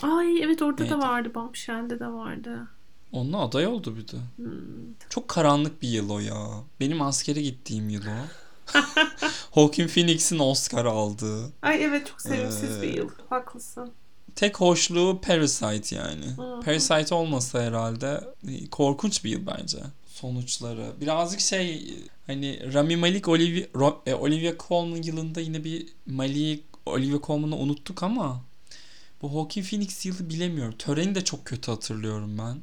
Ay 0.02 0.42
evet 0.42 0.62
orada 0.62 0.82
Neydi? 0.82 0.94
da 0.94 0.98
vardı. 0.98 1.30
Bombshell'de 1.34 2.00
de 2.00 2.06
vardı. 2.06 2.68
Onunla 3.12 3.38
aday 3.38 3.66
oldu 3.66 3.96
bir 3.96 4.08
de. 4.08 4.16
Hmm. 4.36 4.50
Çok 5.10 5.28
karanlık 5.28 5.82
bir 5.82 5.88
yıl 5.88 6.10
o 6.10 6.18
ya. 6.18 6.46
Benim 6.80 7.02
askere 7.02 7.42
gittiğim 7.42 7.88
yıl 7.88 8.02
o. 8.06 8.26
Joaquin 9.54 9.86
Phoenix'in 9.88 10.38
Oscar 10.38 10.84
aldığı. 10.84 11.52
Ay 11.62 11.84
evet 11.84 12.06
çok 12.06 12.20
sevimsiz 12.20 12.78
Ee, 12.78 12.82
bir 12.82 12.94
yıl. 12.94 13.08
Haklısın. 13.30 13.90
Tek 14.36 14.60
hoşluğu 14.60 15.20
Parasite 15.22 15.96
yani. 15.96 16.24
Hı 16.36 16.42
hı. 16.42 16.60
Parasite 16.60 17.14
olmasa 17.14 17.62
herhalde 17.62 18.20
e, 18.48 18.70
korkunç 18.70 19.24
bir 19.24 19.30
yıl 19.30 19.46
bence. 19.46 19.78
Sonuçları. 20.06 20.92
Birazcık 21.00 21.40
şey 21.40 21.94
hani 22.26 22.74
Rami 22.74 22.96
Malik 22.96 23.28
Olivia, 23.28 23.92
e, 24.06 24.14
Olivia 24.14 24.52
Colman 24.68 25.02
yılında 25.02 25.40
yine 25.40 25.64
bir 25.64 25.86
Malik 26.06 26.64
Olivia 26.86 27.18
Colman'ı 27.26 27.56
unuttuk 27.56 28.02
ama 28.02 28.40
bu 29.22 29.28
Joaquin 29.28 29.62
Phoenix 29.62 30.06
yılı 30.06 30.28
bilemiyorum. 30.28 30.74
Töreni 30.78 31.14
de 31.14 31.24
çok 31.24 31.44
kötü 31.44 31.70
hatırlıyorum 31.70 32.38
ben. 32.38 32.58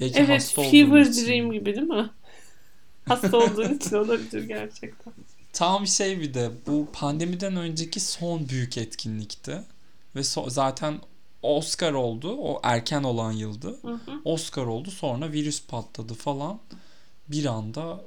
Belki 0.00 0.18
Evet 0.18 0.28
hasta 0.30 0.62
Fever 0.62 1.00
için. 1.00 1.26
Dream 1.26 1.52
gibi 1.52 1.74
değil 1.76 1.86
mi? 1.86 2.10
Hasta 3.08 3.36
olduğun 3.36 3.74
için 3.74 3.96
olabilir 3.96 4.42
gerçekten. 4.42 5.12
Tam 5.52 5.86
şey 5.86 6.20
bir 6.20 6.34
de 6.34 6.50
bu 6.66 6.88
pandemiden 6.92 7.56
önceki 7.56 8.00
son 8.00 8.48
büyük 8.48 8.78
etkinlikti. 8.78 9.62
Ve 10.16 10.20
so- 10.20 10.50
zaten 10.50 11.00
Oscar 11.42 11.92
oldu. 11.92 12.36
O 12.36 12.60
erken 12.62 13.02
olan 13.02 13.32
yıldı. 13.32 13.78
Hı 13.82 13.92
hı. 13.92 14.20
Oscar 14.24 14.66
oldu 14.66 14.90
sonra 14.90 15.32
virüs 15.32 15.62
patladı 15.66 16.14
falan. 16.14 16.58
Bir 17.28 17.44
anda 17.44 18.00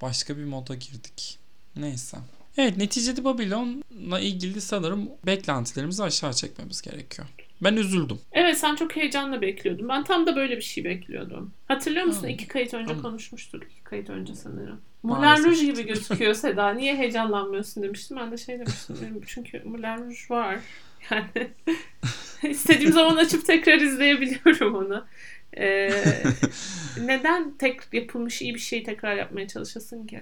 başka 0.00 0.36
bir 0.36 0.44
moda 0.44 0.74
girdik. 0.74 1.38
Neyse. 1.76 2.18
Evet 2.56 2.76
neticede 2.76 3.24
Babylon'la 3.24 4.20
ilgili 4.20 4.60
sanırım 4.60 5.08
beklentilerimizi 5.26 6.02
aşağı 6.02 6.32
çekmemiz 6.34 6.82
gerekiyor. 6.82 7.28
Ben 7.62 7.76
üzüldüm. 7.76 8.18
Evet 8.32 8.58
sen 8.58 8.74
çok 8.76 8.96
heyecanla 8.96 9.40
bekliyordun. 9.40 9.88
Ben 9.88 10.04
tam 10.04 10.26
da 10.26 10.36
böyle 10.36 10.56
bir 10.56 10.62
şey 10.62 10.84
bekliyordum. 10.84 11.52
Hatırlıyor 11.68 12.04
musun? 12.06 12.22
Hı. 12.22 12.28
İki 12.28 12.48
kayıt 12.48 12.74
önce 12.74 12.94
Hı. 12.94 13.02
konuşmuştuk. 13.02 13.62
İki 13.64 13.84
kayıt 13.84 14.10
önce 14.10 14.34
sanırım. 14.34 14.80
Moulin. 15.02 15.44
Rouge 15.44 15.64
gibi 15.64 15.86
gözüküyor 15.86 16.34
Seda. 16.44 16.70
Niye 16.70 16.96
heyecanlanmıyorsun 16.96 17.82
demiştim. 17.82 18.16
Ben 18.16 18.32
de 18.32 18.36
şey 18.36 18.58
demiştim. 18.58 18.96
Çünkü 19.26 19.62
Moulin 19.64 19.82
Rouge 19.98 20.16
var. 20.30 20.58
Yani 21.10 21.50
istediğim 22.52 22.92
zaman 22.92 23.16
açıp 23.16 23.46
tekrar 23.46 23.80
izleyebiliyorum 23.80 24.74
onu. 24.74 25.04
Ee, 25.56 25.90
neden 27.00 27.50
tek 27.58 27.80
yapılmış 27.92 28.42
iyi 28.42 28.54
bir 28.54 28.58
şeyi 28.60 28.82
tekrar 28.82 29.14
yapmaya 29.16 29.48
çalışasın 29.48 30.06
ki? 30.06 30.20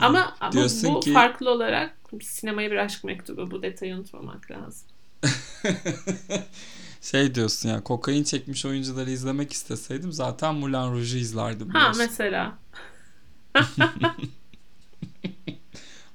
Ama, 0.00 0.36
ama 0.40 0.64
bu 0.84 1.00
ki- 1.00 1.12
farklı 1.12 1.50
olarak 1.50 1.96
sinemaya 2.22 2.70
bir 2.70 2.76
aşk 2.76 3.04
mektubu. 3.04 3.50
Bu 3.50 3.62
detayı 3.62 3.94
unutmamak 3.94 4.50
lazım. 4.50 4.88
şey 7.00 7.34
diyorsun 7.34 7.68
ya 7.68 7.84
kokain 7.84 8.24
çekmiş 8.24 8.64
oyuncuları 8.64 9.10
izlemek 9.10 9.52
isteseydim 9.52 10.12
zaten 10.12 10.54
Moulin 10.54 10.92
Rouge'u 10.92 11.18
izlerdim. 11.18 11.68
Ha 11.68 11.80
diyorsun. 11.80 12.02
mesela. 12.02 12.58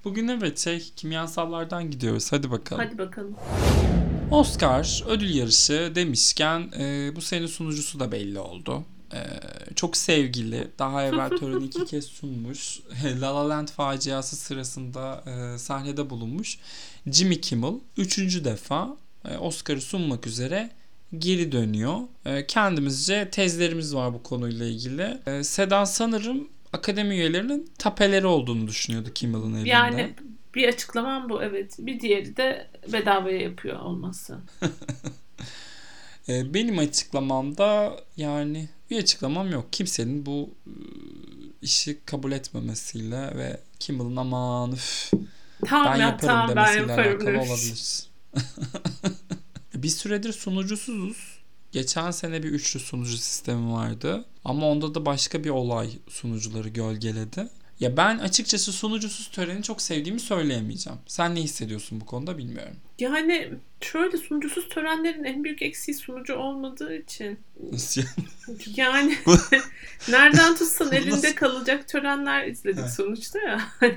Bugün 0.03 0.27
evet 0.27 0.59
şey 0.59 0.91
kimyasallardan 0.95 1.91
gidiyoruz. 1.91 2.31
Hadi 2.31 2.51
bakalım. 2.51 2.85
Hadi 2.85 2.97
bakalım. 2.97 3.35
Oscar 4.31 5.03
ödül 5.07 5.35
yarışı 5.35 5.91
demişken 5.95 6.71
e, 6.79 7.11
bu 7.15 7.21
sene 7.21 7.47
sunucusu 7.47 7.99
da 7.99 8.11
belli 8.11 8.39
oldu. 8.39 8.83
E, 9.13 9.19
çok 9.75 9.97
sevgili, 9.97 10.67
daha 10.79 11.03
evvel 11.03 11.29
töreni 11.29 11.65
iki 11.65 11.85
kez 11.85 12.05
sunmuş. 12.05 12.79
La 13.21 13.35
La 13.35 13.49
Land 13.49 13.67
faciası 13.67 14.35
sırasında 14.35 15.23
e, 15.27 15.57
sahnede 15.57 16.09
bulunmuş. 16.09 16.57
Jimmy 17.11 17.41
Kimmel 17.41 17.73
üçüncü 17.97 18.45
defa 18.45 18.97
e, 19.29 19.37
Oscar'ı 19.37 19.81
sunmak 19.81 20.27
üzere 20.27 20.69
geri 21.17 21.51
dönüyor. 21.51 21.99
E, 22.25 22.47
kendimizce 22.47 23.29
tezlerimiz 23.29 23.95
var 23.95 24.13
bu 24.13 24.23
konuyla 24.23 24.65
ilgili. 24.65 25.17
E, 25.25 25.43
Sedan 25.43 25.85
sanırım 25.85 26.47
akademi 26.73 27.15
üyelerinin 27.15 27.71
tapeleri 27.77 28.25
olduğunu 28.25 28.67
düşünüyordu 28.67 29.09
Kimmel'ın 29.15 29.53
elinde. 29.53 29.69
Yani 29.69 30.13
bir 30.55 30.67
açıklamam 30.67 31.29
bu 31.29 31.43
evet. 31.43 31.75
Bir 31.79 31.99
diğeri 31.99 32.37
de 32.37 32.67
bedavaya 32.93 33.41
yapıyor 33.41 33.79
olması. 33.79 34.37
E, 36.29 36.53
benim 36.53 36.79
açıklamamda 36.79 37.97
yani 38.17 38.69
bir 38.91 38.97
açıklamam 38.99 39.51
yok. 39.51 39.73
Kimsenin 39.73 40.25
bu 40.25 40.49
e, 40.67 40.73
işi 41.61 41.99
kabul 42.05 42.31
etmemesiyle 42.31 43.37
ve 43.37 43.59
Kimmel'ın 43.79 44.15
aman 44.15 44.71
üf, 44.71 45.11
Tamam 45.65 45.93
ben 45.93 45.99
ya 45.99 46.07
yaparım 46.07 46.27
tamam 46.27 46.47
ben 46.49 46.55
demesiyle 46.55 46.91
yaparım. 46.91 47.27
alakalı 47.27 47.51
olabilir. 47.51 48.03
bir 49.75 49.89
süredir 49.89 50.33
sunucusuzuz. 50.33 51.41
Geçen 51.71 52.11
sene 52.11 52.43
bir 52.43 52.49
üçlü 52.49 52.79
sunucu 52.79 53.17
sistemi 53.17 53.71
vardı. 53.73 54.25
Ama 54.45 54.67
onda 54.67 54.95
da 54.95 55.05
başka 55.05 55.43
bir 55.43 55.49
olay 55.49 55.89
sunucuları 56.09 56.69
gölgeledi. 56.69 57.47
Ya 57.79 57.97
ben 57.97 58.17
açıkçası 58.17 58.71
sunucusuz 58.73 59.27
töreni 59.31 59.63
çok 59.63 59.81
sevdiğimi 59.81 60.19
söyleyemeyeceğim. 60.19 60.99
Sen 61.07 61.35
ne 61.35 61.41
hissediyorsun 61.41 62.01
bu 62.01 62.05
konuda 62.05 62.37
bilmiyorum. 62.37 62.75
Yani 63.01 63.53
şöyle 63.81 64.17
sunucusuz 64.17 64.69
törenlerin 64.69 65.23
en 65.23 65.43
büyük 65.43 65.61
eksiği 65.61 65.95
sunucu 65.95 66.35
olmadığı 66.35 66.95
için. 66.95 67.39
Nasıl 67.71 68.01
Yani 68.75 69.17
nereden 70.09 70.55
tutsan 70.55 70.93
elinde 70.93 71.35
kalacak 71.35 71.87
törenler 71.87 72.47
izledik 72.47 72.89
sonuçta 72.89 73.39
ya. 73.39 73.61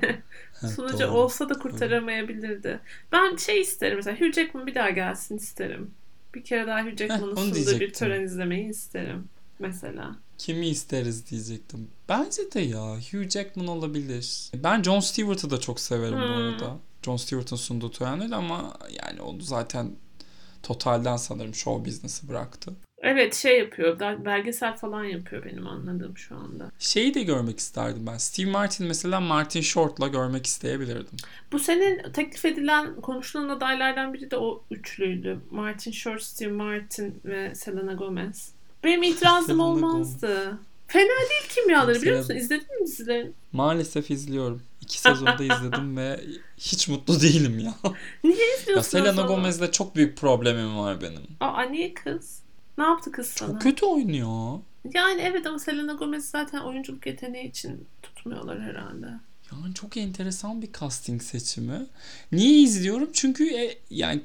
Sunucu 0.77 0.99
doğru. 0.99 1.11
olsa 1.11 1.49
da 1.49 1.55
kurtaramayabilirdi. 1.55 2.81
Ben 3.13 3.37
şey 3.37 3.61
isterim 3.61 3.97
mesela 3.97 4.21
Hugh 4.21 4.33
Jackman 4.33 4.67
bir 4.67 4.75
daha 4.75 4.91
gelsin 4.91 5.37
isterim. 5.37 5.91
Bir 6.35 6.45
kere 6.45 6.67
daha 6.67 6.83
Hugh 6.83 6.97
Jackman'ın 6.97 7.35
sunduğu 7.35 7.81
bir 7.81 7.93
tören 7.93 8.23
izlemeyi 8.23 8.69
isterim. 8.71 9.29
Mesela. 9.59 10.17
Kimi 10.39 10.69
isteriz 10.69 11.31
diyecektim. 11.31 11.89
Bence 12.09 12.43
de 12.55 12.61
ya 12.61 12.95
Hugh 12.97 13.31
Jackman 13.31 13.67
olabilir. 13.67 14.51
Ben 14.55 14.83
Jon 14.83 15.01
Stewart'ı 15.01 15.51
da 15.51 15.61
çok 15.61 15.81
severim 15.81 16.15
bu 16.15 16.19
Hmm. 16.19 16.33
arada. 16.33 16.77
Jon 17.05 17.17
Stewart'ın 17.17 17.57
sunduğu 17.57 17.91
törenleri 17.91 18.35
ama 18.35 18.77
yani 19.03 19.23
onu 19.23 19.41
zaten 19.41 19.91
totalden 20.63 21.17
sanırım 21.17 21.55
show 21.55 21.85
business'ı 21.85 22.29
bıraktı. 22.29 22.73
Evet 22.99 23.35
şey 23.35 23.59
yapıyor. 23.59 24.01
Belgesel 24.25 24.77
falan 24.77 25.05
yapıyor 25.05 25.45
benim 25.45 25.67
anladığım 25.67 26.17
şu 26.17 26.37
anda. 26.37 26.71
Şeyi 26.79 27.15
de 27.15 27.23
görmek 27.23 27.59
isterdim 27.59 28.07
ben. 28.07 28.17
Steve 28.17 28.51
Martin 28.51 28.87
mesela 28.87 29.21
Martin 29.21 29.61
Short'la 29.61 30.09
görmek 30.09 30.47
isteyebilirdim. 30.47 31.17
Bu 31.53 31.59
senin 31.59 32.13
teklif 32.13 32.45
edilen, 32.45 33.01
konuşulan 33.01 33.49
adaylardan 33.49 34.15
biri 34.15 34.31
de 34.31 34.37
o 34.37 34.63
üçlüydü. 34.71 35.39
Martin 35.51 35.91
Short, 35.91 36.23
Steve 36.23 36.53
Martin 36.53 37.21
ve 37.25 37.55
Selena 37.55 37.93
Gomez. 37.93 38.53
Benim 38.85 39.03
itirazım 39.13 39.61
olmazdı. 39.61 40.59
Fena 40.87 41.05
değil 41.05 41.49
kimyaları 41.55 42.03
biliyor 42.03 42.19
musun? 42.19 42.35
İzledin 42.35 42.81
mi 42.81 42.87
dizilerini? 42.87 43.33
Maalesef 43.53 44.11
izliyorum. 44.11 44.63
İki 44.85 45.01
sezonda 45.01 45.45
izledim 45.45 45.97
ve 45.97 46.21
hiç 46.59 46.89
mutlu 46.89 47.21
değilim 47.21 47.59
ya. 47.59 47.75
Niye 48.25 48.57
izliyorsun 48.61 48.99
ya 48.99 49.05
Selena? 49.05 49.23
Gomez'le 49.27 49.73
çok 49.73 49.97
büyük 49.97 50.19
problemim 50.19 50.79
var 50.79 51.01
benim. 51.01 51.23
Aa 51.41 51.63
niye 51.63 51.95
kız? 51.95 52.39
Ne 52.79 52.85
yaptı 52.85 53.13
kız 53.13 53.27
sana? 53.27 53.53
Çok 53.53 53.63
kötü 53.63 53.87
oynuyor. 53.87 54.59
Yani 54.95 55.21
evet 55.21 55.47
ama 55.47 55.59
Selena 55.59 55.93
Gomez 55.93 56.31
zaten 56.31 56.59
oyunculuk 56.61 57.07
yeteneği 57.07 57.49
için 57.49 57.87
tutmuyorlar 58.03 58.61
herhalde. 58.63 59.07
Yani 59.53 59.75
çok 59.75 59.97
enteresan 59.97 60.63
bir 60.63 60.73
casting 60.81 61.23
seçimi. 61.23 61.87
Niye 62.33 62.63
izliyorum? 62.63 63.11
Çünkü 63.13 63.55
e, 63.55 63.79
yani 63.91 64.23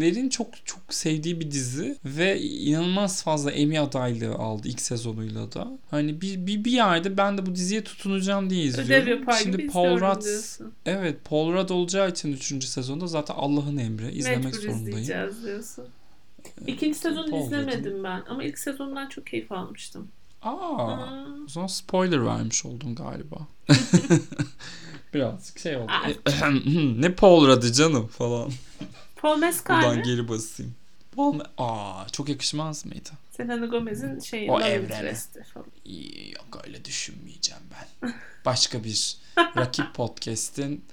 kritiklerin 0.00 0.28
çok 0.28 0.66
çok 0.66 0.80
sevdiği 0.90 1.40
bir 1.40 1.50
dizi 1.50 1.96
ve 2.04 2.40
inanılmaz 2.40 3.22
fazla 3.22 3.50
Emmy 3.50 3.78
adaylığı 3.78 4.34
aldı 4.34 4.68
ilk 4.68 4.80
sezonuyla 4.80 5.52
da. 5.52 5.68
Hani 5.90 6.20
bir, 6.20 6.46
bir, 6.46 6.64
bir 6.64 6.70
yerde 6.70 7.16
ben 7.16 7.38
de 7.38 7.46
bu 7.46 7.54
diziye 7.54 7.84
tutunacağım 7.84 8.50
diye 8.50 8.64
izliyorum. 8.64 8.92
Ödev 8.94 9.06
yapar 9.08 9.32
Şimdi 9.42 9.56
gibi 9.56 9.70
Paul 9.70 10.00
Rudd 10.00 10.24
diyorsun. 10.24 10.72
evet 10.86 11.16
Paul 11.24 11.52
Rudd 11.52 11.68
olacağı 11.70 12.10
için 12.10 12.32
3. 12.32 12.64
sezonda 12.64 13.06
zaten 13.06 13.34
Allah'ın 13.34 13.76
emri 13.76 14.10
izlemek 14.12 14.44
Mecbur 14.44 14.58
zorundayım. 14.60 14.88
izleyeceğiz 14.88 15.42
diyorsun. 15.44 15.84
İkinci 16.66 16.98
sezonu 16.98 17.30
Paul 17.30 17.46
izlemedim 17.46 18.04
ben 18.04 18.22
ama 18.28 18.44
ilk 18.44 18.58
sezondan 18.58 19.08
çok 19.08 19.26
keyif 19.26 19.52
almıştım. 19.52 20.08
Aa, 20.42 20.52
Hmm. 21.26 21.44
o 21.44 21.48
zaman 21.48 21.66
spoiler 21.66 22.26
vermiş 22.26 22.66
oldun 22.66 22.94
galiba. 22.94 23.36
Birazcık 25.14 25.58
şey 25.58 25.76
oldu. 25.76 25.92
Aa. 25.92 26.50
ne 26.98 27.12
Paul 27.12 27.46
Rudd'ı 27.46 27.72
canım 27.72 28.06
falan. 28.06 28.50
Paul 29.26 29.36
Mescal 29.38 29.82
Buradan 29.82 29.96
mi? 29.96 30.02
geri 30.02 30.28
basayım. 30.28 30.74
Paul 31.16 31.40
Aa, 31.58 32.08
çok 32.12 32.28
yakışmaz 32.28 32.86
mıydı? 32.86 33.10
Selena 33.30 33.66
Gomez'in 33.66 34.20
şey 34.20 34.50
O 34.50 34.60
evrene. 34.60 35.14
Yok 36.34 36.60
öyle 36.66 36.84
düşünmeyeceğim 36.84 37.62
ben. 37.72 38.12
Başka 38.44 38.84
bir 38.84 39.16
rakip 39.56 39.94
podcast'in 39.94 40.84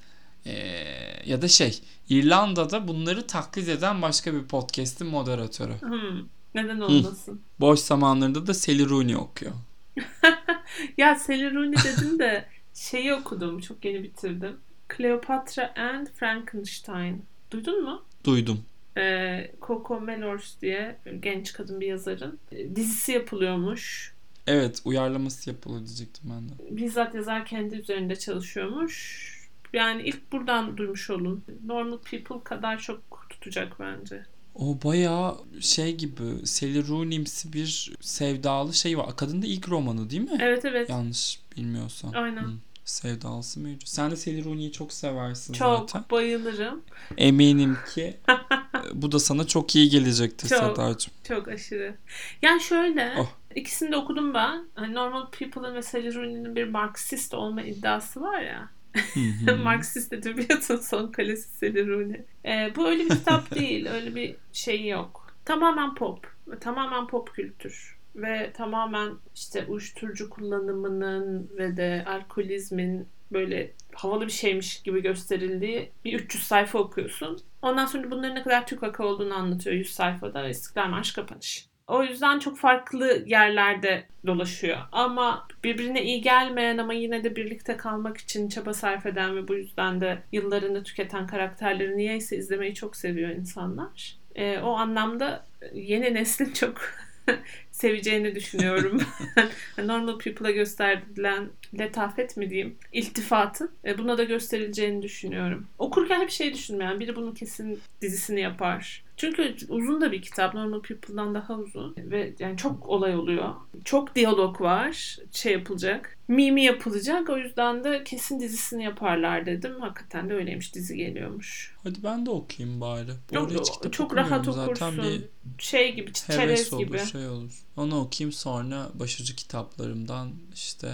eee, 0.46 1.24
ya 1.26 1.42
da 1.42 1.48
şey 1.48 1.82
İrlanda'da 2.10 2.88
bunları 2.88 3.28
taklit 3.28 3.70
eden 3.70 4.02
başka 4.02 4.34
bir 4.34 4.44
podcast'in 4.44 5.08
moderatörü. 5.08 5.82
Hmm, 5.82 6.28
Neden 6.56 6.80
olmasın? 6.80 7.42
Boş 7.60 7.80
zamanlarında 7.80 8.48
da 8.48 8.54
Sally 8.54 8.90
Rooney 8.90 9.16
okuyor. 9.16 9.52
Ya 10.98 11.16
Sally 11.16 11.56
Rooney 11.56 11.74
dedim 11.84 12.20
de 12.20 12.46
şeyi 12.74 13.14
okudum. 13.14 13.60
Çok 13.60 13.86
yeni 13.86 14.04
bitirdim. 14.04 14.58
Cleopatra 14.98 15.74
and 15.78 16.08
Frankenstein. 16.08 17.26
Duydun 17.52 17.84
mu? 17.84 18.04
Duydum. 18.26 18.60
Ee, 18.98 19.52
Coco 19.62 20.02
Melors 20.02 20.62
diye 20.62 20.98
genç 21.20 21.54
kadın 21.54 21.82
bir 21.82 21.88
yazarın 21.88 22.40
e, 22.52 22.76
dizisi 22.76 23.12
yapılıyormuş. 23.12 24.14
Evet 24.48 24.82
uyarlaması 24.86 25.50
yapılır 25.50 25.86
diyecektim 25.86 26.32
ben 26.36 26.50
de. 26.50 26.78
Bizzat 26.78 27.16
yazar 27.16 27.46
kendi 27.46 27.76
üzerinde 27.76 28.16
çalışıyormuş. 28.16 29.34
Yani 29.74 30.02
ilk 30.02 30.32
buradan 30.32 30.78
duymuş 30.78 31.10
olun. 31.10 31.44
Normal 31.66 31.98
People 31.98 32.44
kadar 32.44 32.80
çok 32.80 33.28
tutacak 33.30 33.80
bence. 33.80 34.26
O 34.56 34.78
bayağı 34.84 35.38
şey 35.60 35.96
gibi 35.96 36.48
Sally 36.48 36.88
Rooney'msi 36.88 37.54
bir 37.54 37.94
sevdalı 38.02 38.74
şey 38.74 38.98
var. 38.98 39.16
Kadın 39.18 39.42
da 39.42 39.46
ilk 39.46 39.70
romanı 39.70 40.10
değil 40.10 40.22
mi? 40.22 40.38
Evet 40.42 40.66
evet. 40.66 40.90
Yanlış 40.90 41.40
bilmiyorsam. 41.58 42.12
Aynen. 42.16 42.44
Hı. 42.44 42.52
Sevdalısı 42.86 43.60
mıydı? 43.60 43.84
Sen 43.86 44.12
de 44.12 44.16
Sally 44.16 44.46
Rooney'i 44.46 44.72
çok 44.72 44.94
seversin 44.94 45.54
Çok 45.54 45.80
zaten. 45.80 46.04
bayılırım. 46.12 46.82
Eminim 47.18 47.78
ki 47.96 48.18
bu 48.94 49.12
da 49.12 49.20
sana 49.20 49.48
çok 49.48 49.76
iyi 49.76 49.90
gelecektir 49.90 50.50
Çok. 50.50 50.60
Sedacığım. 50.60 51.14
Çok 51.28 51.48
aşırı. 51.48 51.96
Yani 52.42 52.62
şöyle 52.62 53.14
Oh. 53.18 53.28
ikisini 53.56 53.92
de 53.92 53.98
okudum 53.98 54.34
ben. 54.34 54.68
Hani 54.76 54.94
Normal 54.94 55.30
People'ın 55.32 55.76
ve 55.76 55.82
Sally 55.82 56.16
Rooney'nin 56.16 56.56
bir 56.56 56.68
Marksist 56.70 57.34
olma 57.34 57.62
iddiası 57.62 58.22
var 58.22 58.42
ya. 58.42 58.70
Marksist 59.64 60.14
edebiyatın 60.14 60.78
son 60.78 61.12
kalesi 61.12 61.50
Sally 61.58 61.88
Rooney. 61.88 62.22
Ee, 62.46 62.74
bu 62.76 62.88
öyle 62.88 63.04
bir 63.06 63.10
kitap 63.10 63.56
değil. 63.56 63.88
Öyle 63.88 64.16
bir 64.16 64.36
şey 64.54 64.88
yok. 64.88 65.28
Tamamen 65.46 65.96
pop. 65.96 66.28
Tamamen 66.62 67.08
pop 67.08 67.34
kültür. 67.34 67.93
Ve 68.16 68.52
tamamen 68.54 69.14
işte 69.36 69.66
uyuşturucu 69.66 70.30
kullanımının 70.30 71.50
ve 71.58 71.78
de 71.78 72.04
alkolizmin 72.08 73.08
böyle 73.32 73.72
havalı 73.94 74.26
bir 74.26 74.32
şeymiş 74.32 74.82
gibi 74.82 75.02
gösterildiği 75.02 75.92
bir 76.06 76.14
300 76.14 76.44
sayfa 76.44 76.80
okuyorsun. 76.80 77.42
Ondan 77.62 77.86
sonra 77.86 78.12
bunların 78.12 78.36
ne 78.36 78.44
kadar 78.44 78.68
tükaka 78.68 79.06
olduğunu 79.06 79.34
anlatıyor 79.34 79.76
100 79.76 79.92
sayfada. 79.92 80.48
İstiklal 80.48 80.88
Marşı 80.88 81.16
kapanış. 81.16 81.68
O 81.88 82.04
yüzden 82.04 82.40
çok 82.40 82.58
farklı 82.58 83.24
yerlerde 83.28 84.04
dolaşıyor. 84.28 84.78
Ama 84.92 85.48
birbirine 85.64 86.04
iyi 86.04 86.22
gelmeyen 86.22 86.78
ama 86.78 86.94
yine 86.94 87.24
de 87.24 87.36
birlikte 87.36 87.78
kalmak 87.78 88.18
için 88.18 88.50
çaba 88.50 88.74
sarf 88.74 89.06
eden 89.06 89.36
ve 89.36 89.48
bu 89.48 89.54
yüzden 89.54 90.02
de 90.02 90.18
yıllarını 90.32 90.84
tüketen 90.84 91.28
karakterleri 91.28 91.98
niyeyse 91.98 92.38
izlemeyi 92.38 92.74
çok 92.74 92.96
seviyor 92.96 93.30
insanlar. 93.30 94.18
Ee, 94.36 94.60
o 94.60 94.72
anlamda 94.72 95.46
yeni 95.74 96.14
neslin 96.14 96.54
çok 96.54 96.82
seveceğini 97.84 98.36
düşünüyorum. 98.36 99.02
Normal 99.78 100.18
People'a 100.18 100.52
gösterilen 100.52 101.50
letafet 101.80 102.38
mi 102.38 102.50
diyeyim, 102.50 102.76
iltifatın 102.92 103.72
e, 103.86 103.98
buna 103.98 104.18
da 104.18 104.24
gösterileceğini 104.24 105.02
düşünüyorum. 105.02 105.68
Okurken 105.80 106.22
hep 106.22 106.30
şey 106.30 106.54
düşünmeyen 106.54 107.00
biri 107.00 107.16
bunun 107.16 107.32
kesin 107.34 107.80
dizisini 108.02 108.42
yapar. 108.42 109.04
Çünkü 109.18 109.56
uzun 109.70 110.02
da 110.02 110.12
bir 110.12 110.22
kitap. 110.22 110.54
Normal 110.54 110.82
People'dan 110.82 111.36
daha 111.36 111.54
uzun. 111.58 111.96
Ve 111.98 112.34
yani 112.40 112.58
çok 112.58 112.90
olay 112.90 113.16
oluyor. 113.16 113.54
Çok 113.86 114.16
diyalog 114.16 114.62
var. 114.62 115.18
Şey 115.32 115.54
yapılacak. 115.54 116.18
Mimi 116.28 116.64
yapılacak. 116.64 117.30
O 117.30 117.38
yüzden 117.38 117.84
de 117.84 118.04
kesin 118.04 118.40
dizisini 118.40 118.84
yaparlar 118.84 119.46
dedim. 119.46 119.82
Hakikaten 119.82 120.30
de 120.30 120.34
öyleymiş. 120.34 120.76
Dizi 120.76 120.98
geliyormuş. 120.98 121.76
Hadi 121.84 122.04
ben 122.04 122.26
de 122.26 122.30
okuyayım 122.30 122.82
bari. 122.82 123.12
Bu 123.32 123.36
Yok, 123.36 123.52
hiç 123.52 123.72
kitap 123.72 123.94
çok 123.94 124.16
rahat 124.16 124.48
okumuyorum 124.48 124.76
Zaten 124.76 124.98
okursun. 124.98 125.22
bir 125.58 125.64
Şey 125.64 125.96
gibi, 125.96 126.14
çerez 126.14 126.74
olur, 126.74 126.86
gibi. 126.86 127.00
şey 127.00 127.28
olur. 127.28 127.64
Onu 127.78 128.00
okuyayım 128.00 128.34
sonra 128.34 128.90
başucu 128.94 129.36
kitaplarımdan 129.36 130.32
işte 130.54 130.88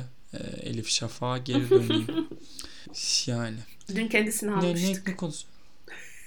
Elif 0.63 0.89
Şafak'a 0.89 1.37
geri 1.37 1.69
döneyim. 1.69 2.07
yani. 3.25 3.57
Dün 3.95 4.07
kendisini 4.07 4.51
Ne, 4.51 4.55
almıştık. 4.55 5.07
ne, 5.07 5.11
ne 5.11 5.15
konusu? 5.15 5.47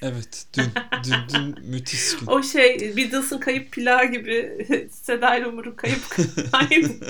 Evet. 0.03 0.47
Dün, 0.57 0.65
dün, 1.05 1.15
dün 1.35 1.65
müthiş 1.71 2.17
gün. 2.17 2.27
O 2.27 2.43
şey 2.43 2.97
Beatles'ın 2.97 3.39
kayıp 3.39 3.73
plağı 3.73 4.07
gibi 4.13 4.67
Seda 5.03 5.37
ile 5.37 5.47
Umur'un 5.47 5.73
kayıp 5.77 6.01
kayıp. 6.53 7.05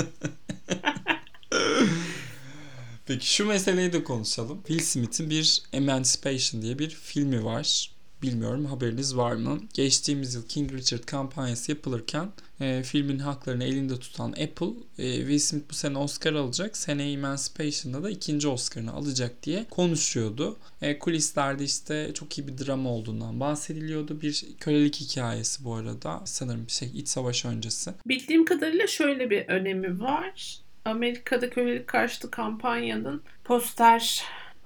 Peki 3.07 3.35
şu 3.35 3.47
meseleyi 3.47 3.93
de 3.93 4.05
konuşalım. 4.05 4.63
Will 4.67 4.85
Smith'in 4.85 5.31
bir 5.31 5.63
Emancipation 5.73 6.63
diye 6.63 6.79
bir 6.79 6.91
filmi 6.91 7.45
var. 7.45 7.92
Bilmiyorum 8.23 8.67
haberiniz 8.67 9.17
var 9.17 9.33
mı? 9.33 9.59
Geçtiğimiz 9.75 10.35
yıl 10.35 10.47
King 10.49 10.73
Richard 10.73 11.05
kampanyası 11.05 11.73
yapılırken 11.73 12.29
e, 12.61 12.83
filmin 12.83 13.19
haklarını 13.19 13.65
elinde 13.65 13.99
tutan 13.99 14.29
Apple 14.29 14.71
e, 14.99 15.17
Will 15.17 15.39
Smith 15.39 15.71
bu 15.71 15.75
sene 15.75 15.99
Oscar 15.99 16.33
alacak. 16.33 16.77
Seneye 16.77 17.13
Emancipation'da 17.13 18.03
da 18.03 18.11
ikinci 18.11 18.49
Oscar'ını 18.49 18.93
alacak 18.93 19.43
diye 19.43 19.65
konuşuyordu. 19.71 20.57
E, 20.83 20.99
kulislerde 20.99 21.65
işte 21.65 22.11
çok 22.15 22.39
iyi 22.39 22.49
bir 22.49 22.67
drama 22.67 22.91
olduğundan 22.91 23.41
bahsediliyordu. 23.41 24.21
Bir 24.21 24.45
kölelik 24.61 25.01
hikayesi 25.01 25.65
bu 25.65 25.75
arada. 25.75 26.21
Sanırım 26.25 26.69
şey 26.69 26.91
iç 26.95 27.09
savaş 27.09 27.45
öncesi. 27.45 27.91
Bildiğim 28.07 28.45
kadarıyla 28.45 28.87
şöyle 28.87 29.31
bir 29.31 29.49
önemi 29.49 30.01
var. 30.01 30.59
Amerika'da 30.85 31.51
kölelik 31.51 31.87
karşıtı 31.87 32.31
kampanyanın 32.31 33.23
poster 33.45 34.23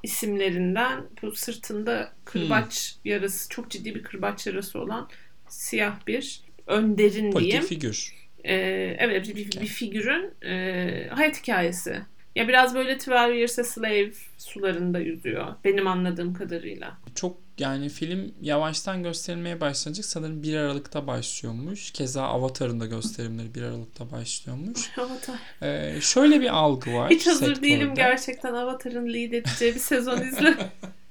isimlerinden 0.06 1.04
bu 1.22 1.32
sırtında 1.32 2.12
kırbaç 2.24 2.96
yarası, 3.04 3.48
çok 3.48 3.70
ciddi 3.70 3.94
bir 3.94 4.02
kırbaç 4.02 4.46
yarası 4.46 4.80
olan 4.80 5.08
siyah 5.48 6.06
bir 6.06 6.40
önderin 6.66 7.32
Politik 7.32 7.52
diyeyim. 7.52 7.68
figür. 7.68 8.14
Ee, 8.44 8.96
evet 8.98 9.28
bir, 9.28 9.34
bir, 9.34 9.60
bir 9.60 9.66
figürün 9.66 10.44
e, 10.44 11.08
hayat 11.10 11.42
hikayesi. 11.42 12.02
Ya 12.36 12.48
biraz 12.48 12.74
böyle 12.74 12.92
12 12.94 13.10
Years 13.10 13.58
a 13.58 13.64
Slave 13.64 14.12
sularında 14.38 14.98
yüzüyor 14.98 15.46
benim 15.64 15.86
anladığım 15.86 16.34
kadarıyla. 16.34 16.98
Çok 17.14 17.36
yani 17.58 17.88
film 17.88 18.34
yavaştan 18.42 19.02
gösterilmeye 19.02 19.60
başlanacak. 19.60 20.04
Sanırım 20.04 20.42
1 20.42 20.56
Aralık'ta 20.56 21.06
başlıyormuş. 21.06 21.90
Keza 21.90 22.22
Avatar'ın 22.22 22.80
da 22.80 22.86
gösterimleri 22.86 23.54
1 23.54 23.62
Aralık'ta 23.62 24.10
başlıyormuş. 24.10 24.90
Avatar. 24.98 25.38
Ee, 25.62 26.00
şöyle 26.00 26.40
bir 26.40 26.56
algı 26.56 26.94
var. 26.94 27.10
Hiç 27.10 27.26
hazır 27.26 27.46
sektörde. 27.46 27.62
değilim 27.66 27.94
gerçekten 27.94 28.54
Avatar'ın 28.54 29.06
lead 29.06 29.32
edeceği 29.32 29.74
bir 29.74 29.80
sezon 29.80 30.20
izle. 30.20 30.54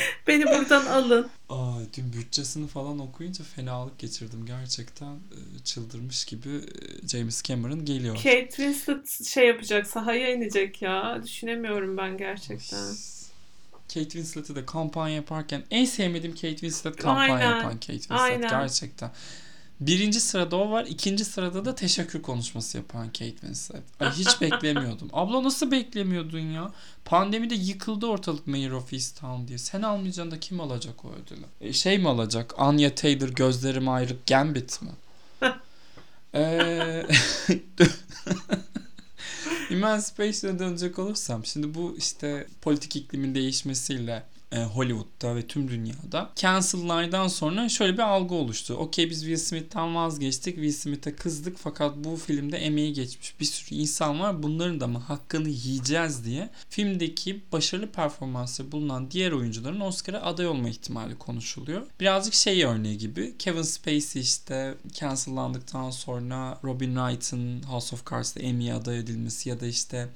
Beni 0.26 0.44
buradan 0.46 0.86
alın. 0.86 1.28
Aa, 1.48 1.78
dün 1.96 2.12
bütçesini 2.12 2.66
falan 2.68 2.98
okuyunca 2.98 3.44
fenalık 3.44 3.98
geçirdim. 3.98 4.46
Gerçekten 4.46 5.12
e, 5.14 5.64
çıldırmış 5.64 6.24
gibi 6.24 6.48
e, 6.48 7.08
James 7.08 7.42
Cameron 7.42 7.84
geliyor. 7.84 8.16
Kate 8.16 8.48
Winslet 8.50 9.26
şey 9.26 9.46
yapacak, 9.46 9.86
sahaya 9.86 10.34
inecek 10.34 10.82
ya. 10.82 11.20
Düşünemiyorum 11.24 11.96
ben 11.96 12.18
gerçekten. 12.18 12.94
Kate 13.88 14.10
Winslet'i 14.10 14.54
de 14.54 14.66
kampanya 14.66 15.14
yaparken 15.14 15.62
en 15.70 15.84
sevmediğim 15.84 16.34
Kate 16.34 16.48
Winslet 16.56 16.96
kampanya 16.96 17.34
Aynen. 17.34 17.56
yapan 17.56 17.72
Kate 17.72 17.92
Winslet 17.92 18.20
Aynen. 18.20 18.48
gerçekten. 18.50 19.10
Birinci 19.80 20.20
sırada 20.20 20.56
o 20.56 20.70
var. 20.70 20.86
ikinci 20.88 21.24
sırada 21.24 21.64
da 21.64 21.74
teşekkür 21.74 22.22
konuşması 22.22 22.76
yapan 22.76 23.06
Kate 23.06 23.30
Winslet. 23.30 23.82
Ay 24.00 24.10
hiç 24.10 24.28
beklemiyordum. 24.40 25.08
Abla 25.12 25.42
nasıl 25.42 25.70
beklemiyordun 25.70 26.38
ya? 26.38 26.72
Pandemide 27.04 27.54
yıkıldı 27.54 28.06
ortalık 28.06 28.46
Mayor 28.46 28.72
of 28.72 28.92
Easttown 28.92 29.48
diye. 29.48 29.58
Sen 29.58 29.82
almayacaksın 29.82 30.30
da 30.30 30.40
kim 30.40 30.60
alacak 30.60 31.04
o 31.04 31.08
ödülü? 31.08 31.44
E, 31.60 31.72
şey 31.72 31.98
mi 31.98 32.08
alacak? 32.08 32.54
Anya 32.58 32.94
Taylor 32.94 33.28
gözlerim 33.28 33.88
ayrık 33.88 34.26
Gambit 34.26 34.82
mi? 34.82 34.90
Ee, 36.34 37.06
Emancipation'a 39.70 40.58
dönecek 40.58 40.98
olursam 40.98 41.46
şimdi 41.46 41.74
bu 41.74 41.94
işte 41.98 42.46
politik 42.62 42.96
iklimin 42.96 43.34
değişmesiyle 43.34 44.22
e, 44.52 44.62
Hollywood'da 44.62 45.36
ve 45.36 45.46
tüm 45.46 45.68
dünyada 45.68 46.32
cancel'lardan 46.36 47.28
sonra 47.28 47.68
şöyle 47.68 47.92
bir 47.92 48.02
algı 48.02 48.34
oluştu. 48.34 48.74
Okey 48.74 49.10
biz 49.10 49.20
Will 49.20 49.36
Smith'ten 49.36 49.94
vazgeçtik. 49.94 50.54
Will 50.54 50.72
Smith'e 50.72 51.16
kızdık 51.16 51.56
fakat 51.58 51.96
bu 51.96 52.16
filmde 52.16 52.56
emeği 52.56 52.92
geçmiş 52.92 53.40
bir 53.40 53.44
sürü 53.44 53.78
insan 53.78 54.20
var. 54.20 54.42
Bunların 54.42 54.80
da 54.80 54.86
mı 54.86 54.98
hakkını 54.98 55.48
yiyeceğiz 55.48 56.24
diye 56.24 56.50
filmdeki 56.68 57.42
başarılı 57.52 57.86
performansları 57.92 58.72
bulunan 58.72 59.10
diğer 59.10 59.32
oyuncuların 59.32 59.80
Oscar'a 59.80 60.22
aday 60.22 60.46
olma 60.46 60.68
ihtimali 60.68 61.18
konuşuluyor. 61.18 61.86
Birazcık 62.00 62.34
şey 62.34 62.64
örneği 62.64 62.98
gibi. 62.98 63.34
Kevin 63.38 63.62
Spacey 63.62 64.22
işte 64.22 64.74
cancel'landıktan 64.92 65.90
sonra 65.90 66.58
Robin 66.64 66.94
Wright'ın 66.94 67.62
House 67.62 67.94
of 67.94 68.10
Cards'da 68.10 68.40
Emmy'ye 68.40 68.74
aday 68.74 68.98
edilmesi 68.98 69.48
ya 69.48 69.60
da 69.60 69.66
işte 69.66 70.08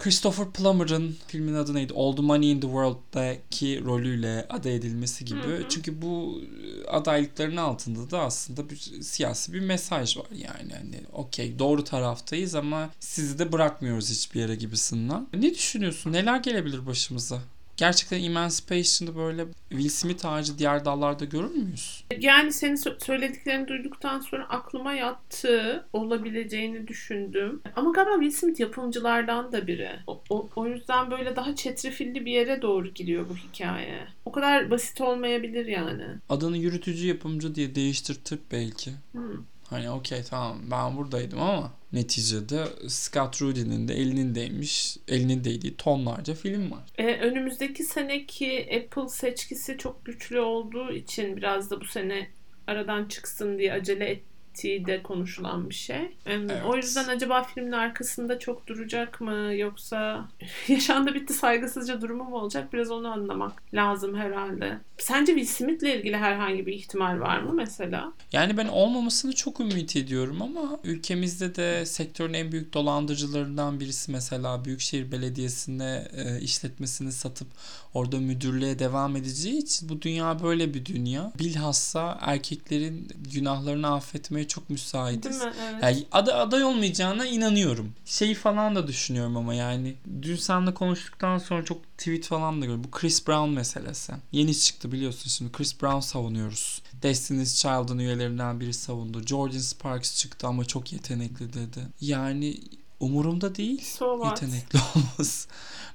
Christopher 0.00 0.50
Plummer'ın 0.50 1.16
filmin 1.26 1.54
adı 1.54 1.74
neydi? 1.74 1.92
All 1.96 2.16
the 2.16 2.22
Money 2.22 2.50
in 2.50 2.60
the 2.60 2.66
World'daki 2.66 3.84
rolüyle 3.84 4.46
aday 4.50 4.76
edilmesi 4.76 5.24
gibi. 5.24 5.40
Hı 5.40 5.56
hı. 5.56 5.68
Çünkü 5.68 6.02
bu 6.02 6.42
adaylıkların 6.88 7.56
altında 7.56 8.10
da 8.10 8.20
aslında 8.20 8.70
bir 8.70 8.76
siyasi 9.02 9.52
bir 9.52 9.60
mesaj 9.60 10.16
var 10.16 10.26
yani. 10.32 10.72
Hani 10.72 11.00
okey 11.12 11.58
doğru 11.58 11.84
taraftayız 11.84 12.54
ama 12.54 12.90
sizi 13.00 13.38
de 13.38 13.52
bırakmıyoruz 13.52 14.10
hiçbir 14.10 14.40
yere 14.40 14.54
gibisinden. 14.54 15.26
Ne 15.34 15.54
düşünüyorsun? 15.54 16.12
Neler 16.12 16.36
gelebilir 16.36 16.86
başımıza? 16.86 17.40
Gerçekten 17.80 18.22
Emancipation'da 18.22 19.16
böyle 19.16 19.46
Will 19.68 19.88
Smith 19.88 20.26
ağacı 20.26 20.58
diğer 20.58 20.84
dallarda 20.84 21.24
görür 21.24 21.50
müyüz? 21.50 22.04
Yani 22.18 22.52
senin 22.52 22.76
sö- 22.76 23.04
söylediklerini 23.04 23.68
duyduktan 23.68 24.20
sonra 24.20 24.48
aklıma 24.48 24.92
yattı 24.92 25.84
olabileceğini 25.92 26.88
düşündüm. 26.88 27.60
Ama 27.76 27.90
galiba 27.92 28.12
Will 28.12 28.30
Smith 28.30 28.60
yapımcılardan 28.60 29.52
da 29.52 29.66
biri. 29.66 29.90
O, 30.06 30.22
o, 30.30 30.48
o 30.56 30.66
yüzden 30.66 31.10
böyle 31.10 31.36
daha 31.36 31.56
çetrefilli 31.56 32.26
bir 32.26 32.32
yere 32.32 32.62
doğru 32.62 32.88
gidiyor 32.88 33.26
bu 33.28 33.36
hikaye. 33.36 33.98
O 34.24 34.32
kadar 34.32 34.70
basit 34.70 35.00
olmayabilir 35.00 35.66
yani. 35.66 36.04
Adını 36.28 36.56
yürütücü 36.56 37.06
yapımcı 37.06 37.54
diye 37.54 37.74
değiştirtip 37.74 38.40
belki. 38.52 38.90
Hmm. 39.12 39.36
Hani 39.70 39.90
okey 39.90 40.22
tamam 40.22 40.58
ben 40.70 40.96
buradaydım 40.96 41.40
ama 41.40 41.72
neticede 41.92 42.64
Scott 42.88 43.42
Rudy'nin 43.42 43.88
de 43.88 43.94
elinin 43.94 44.34
değmiş, 44.34 44.96
elinin 45.08 45.44
değdiği 45.44 45.76
tonlarca 45.76 46.34
film 46.34 46.70
var. 46.70 46.82
Ee, 46.98 47.16
önümüzdeki 47.16 47.84
seneki 47.84 48.68
Apple 48.76 49.08
seçkisi 49.08 49.78
çok 49.78 50.04
güçlü 50.04 50.40
olduğu 50.40 50.92
için 50.92 51.36
biraz 51.36 51.70
da 51.70 51.80
bu 51.80 51.84
sene 51.84 52.28
aradan 52.66 53.04
çıksın 53.04 53.58
diye 53.58 53.72
acele 53.72 54.10
ettiği 54.10 54.30
de 54.62 55.02
konuşulan 55.02 55.70
bir 55.70 55.74
şey. 55.74 56.16
Evet. 56.26 56.62
O 56.66 56.76
yüzden 56.76 57.08
acaba 57.08 57.42
filmin 57.42 57.72
arkasında 57.72 58.38
çok 58.38 58.66
duracak 58.66 59.20
mı 59.20 59.54
yoksa 59.54 60.28
yaşandı 60.68 61.14
bitti 61.14 61.34
saygısızca 61.34 62.00
durumu 62.00 62.24
mu 62.24 62.36
olacak 62.36 62.72
biraz 62.72 62.90
onu 62.90 63.08
anlamak 63.08 63.74
lazım 63.74 64.16
herhalde. 64.16 64.78
Sence 64.98 65.32
Will 65.32 65.54
Smith'le 65.54 65.82
ilgili 65.82 66.16
herhangi 66.16 66.66
bir 66.66 66.72
ihtimal 66.72 67.20
var 67.20 67.40
mı 67.40 67.52
mesela? 67.52 68.12
Yani 68.32 68.56
ben 68.56 68.68
olmamasını 68.68 69.34
çok 69.34 69.60
ümit 69.60 69.96
ediyorum 69.96 70.42
ama 70.42 70.78
ülkemizde 70.84 71.54
de 71.54 71.86
sektörün 71.86 72.32
en 72.32 72.52
büyük 72.52 72.74
dolandırıcılarından 72.74 73.80
birisi 73.80 74.12
mesela 74.12 74.64
Büyükşehir 74.64 75.12
Belediyesi'ne 75.12 76.08
e, 76.12 76.40
işletmesini 76.40 77.12
satıp 77.12 77.48
orada 77.94 78.18
müdürlüğe 78.18 78.78
devam 78.78 79.16
edeceği 79.16 79.58
için 79.58 79.88
bu 79.88 80.02
dünya 80.02 80.42
böyle 80.42 80.74
bir 80.74 80.84
dünya. 80.84 81.32
Bilhassa 81.38 82.18
erkeklerin 82.20 83.08
günahlarını 83.32 83.94
affetmeye 83.94 84.48
çok 84.50 84.68
Değil 84.68 84.80
müsaitiz. 84.80 85.38
mi? 85.42 85.52
Evet. 85.70 85.82
Yani 85.82 86.04
aday, 86.12 86.40
aday 86.42 86.64
olmayacağına 86.64 87.26
inanıyorum. 87.26 87.92
Şeyi 88.04 88.34
falan 88.34 88.76
da 88.76 88.86
düşünüyorum 88.86 89.36
ama 89.36 89.54
yani 89.54 89.96
dün 90.22 90.36
seninle 90.36 90.74
konuştuktan 90.74 91.38
sonra 91.38 91.64
çok 91.64 91.98
tweet 91.98 92.26
falan 92.26 92.62
da 92.62 92.66
gördüm. 92.66 92.84
Bu 92.84 92.90
Chris 92.90 93.26
Brown 93.28 93.50
meselesi. 93.50 94.12
Yeni 94.32 94.58
çıktı 94.58 94.92
biliyorsun 94.92 95.28
şimdi 95.28 95.52
Chris 95.52 95.82
Brown 95.82 96.00
savunuyoruz. 96.00 96.82
Destiny's 97.02 97.54
Child'ın 97.56 97.98
üyelerinden 97.98 98.60
biri 98.60 98.74
savundu. 98.74 99.26
Jordan 99.26 99.58
Sparks 99.58 100.16
çıktı 100.16 100.46
ama 100.46 100.64
çok 100.64 100.92
yetenekli 100.92 101.52
dedi. 101.52 101.80
Yani 102.00 102.56
umurumda 103.00 103.54
değil 103.54 103.84
So 103.84 104.24
yetenekli 104.24 104.78
olması. 104.96 105.48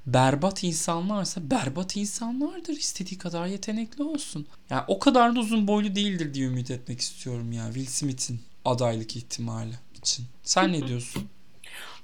Berbat 0.05 0.63
insanlarsa 0.63 1.51
berbat 1.51 1.95
insanlardır. 1.97 2.73
İstediği 2.73 3.17
kadar 3.17 3.47
yetenekli 3.47 4.03
olsun. 4.03 4.47
Yani 4.69 4.83
o 4.87 4.99
kadar 4.99 5.35
da 5.35 5.39
uzun 5.39 5.67
boylu 5.67 5.95
değildir 5.95 6.33
diye 6.33 6.47
ümit 6.47 6.71
etmek 6.71 6.99
istiyorum 7.01 7.51
ya 7.51 7.65
Will 7.65 7.85
Smith'in 7.85 8.39
adaylık 8.65 9.15
ihtimali 9.15 9.73
için. 9.97 10.25
Sen 10.43 10.71
ne 10.73 10.87
diyorsun? 10.87 11.23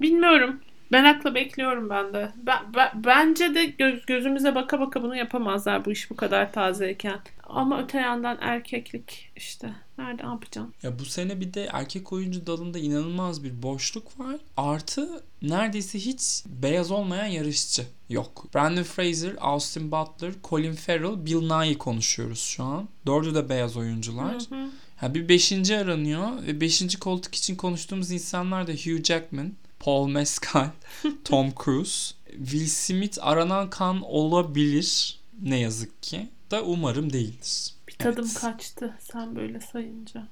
Bilmiyorum. 0.00 0.60
Merakla 0.90 1.34
bekliyorum 1.34 1.90
ben 1.90 2.14
de. 2.14 2.32
Ben, 2.36 2.74
ben- 2.74 3.04
bence 3.04 3.54
de 3.54 3.64
göz, 3.64 4.06
gözümüze 4.06 4.54
baka 4.54 4.80
baka 4.80 5.02
bunu 5.02 5.16
yapamazlar 5.16 5.84
bu 5.84 5.92
iş 5.92 6.10
bu 6.10 6.16
kadar 6.16 6.52
tazeyken. 6.52 7.20
Ama 7.54 7.82
öte 7.82 7.98
yandan 7.98 8.38
erkeklik 8.40 9.30
işte. 9.36 9.74
Nerede 9.98 10.22
ne 10.22 10.28
yapacaksın? 10.28 10.74
Ya 10.82 10.98
bu 10.98 11.04
sene 11.04 11.40
bir 11.40 11.54
de 11.54 11.68
erkek 11.72 12.12
oyuncu 12.12 12.46
dalında 12.46 12.78
inanılmaz 12.78 13.44
bir 13.44 13.62
boşluk 13.62 14.20
var. 14.20 14.36
Artı 14.56 15.22
neredeyse 15.42 15.98
hiç 15.98 16.44
beyaz 16.46 16.90
olmayan 16.90 17.26
yarışçı 17.26 17.86
yok. 18.08 18.46
Brandon 18.54 18.82
Fraser, 18.82 19.32
Austin 19.40 19.92
Butler, 19.92 20.32
Colin 20.44 20.74
Farrell, 20.74 21.26
Bill 21.26 21.40
Nighy 21.40 21.78
konuşuyoruz 21.78 22.40
şu 22.40 22.64
an. 22.64 22.88
Dördü 23.06 23.34
de 23.34 23.48
beyaz 23.48 23.76
oyuncular. 23.76 24.34
Hı 24.34 24.54
hı. 24.54 24.68
Ha 24.96 25.14
bir 25.14 25.28
beşinci 25.28 25.78
aranıyor 25.78 26.42
ve 26.46 26.60
beşinci 26.60 26.98
koltuk 26.98 27.34
için 27.34 27.56
konuştuğumuz 27.56 28.10
insanlar 28.10 28.66
da 28.66 28.72
Hugh 28.72 29.04
Jackman, 29.04 29.52
Paul 29.80 30.08
Mescal, 30.08 30.68
Tom 31.24 31.52
Cruise. 31.64 32.14
Will 32.38 32.66
Smith 32.66 33.18
aranan 33.20 33.70
kan 33.70 34.02
olabilir 34.02 35.18
ne 35.42 35.58
yazık 35.58 36.02
ki. 36.02 36.28
Da 36.52 36.62
umarım 36.62 37.12
değildir. 37.12 37.74
Bir 37.88 37.92
tadım 37.92 38.24
Evet. 38.24 38.40
kaçtı 38.40 38.94
sen 39.00 39.36
böyle 39.36 39.60
sayınca. 39.60 40.26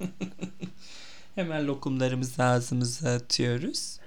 Hemen 1.34 1.66
lokumlarımızı 1.66 2.44
ağzımıza 2.44 3.10
atıyoruz. 3.14 3.98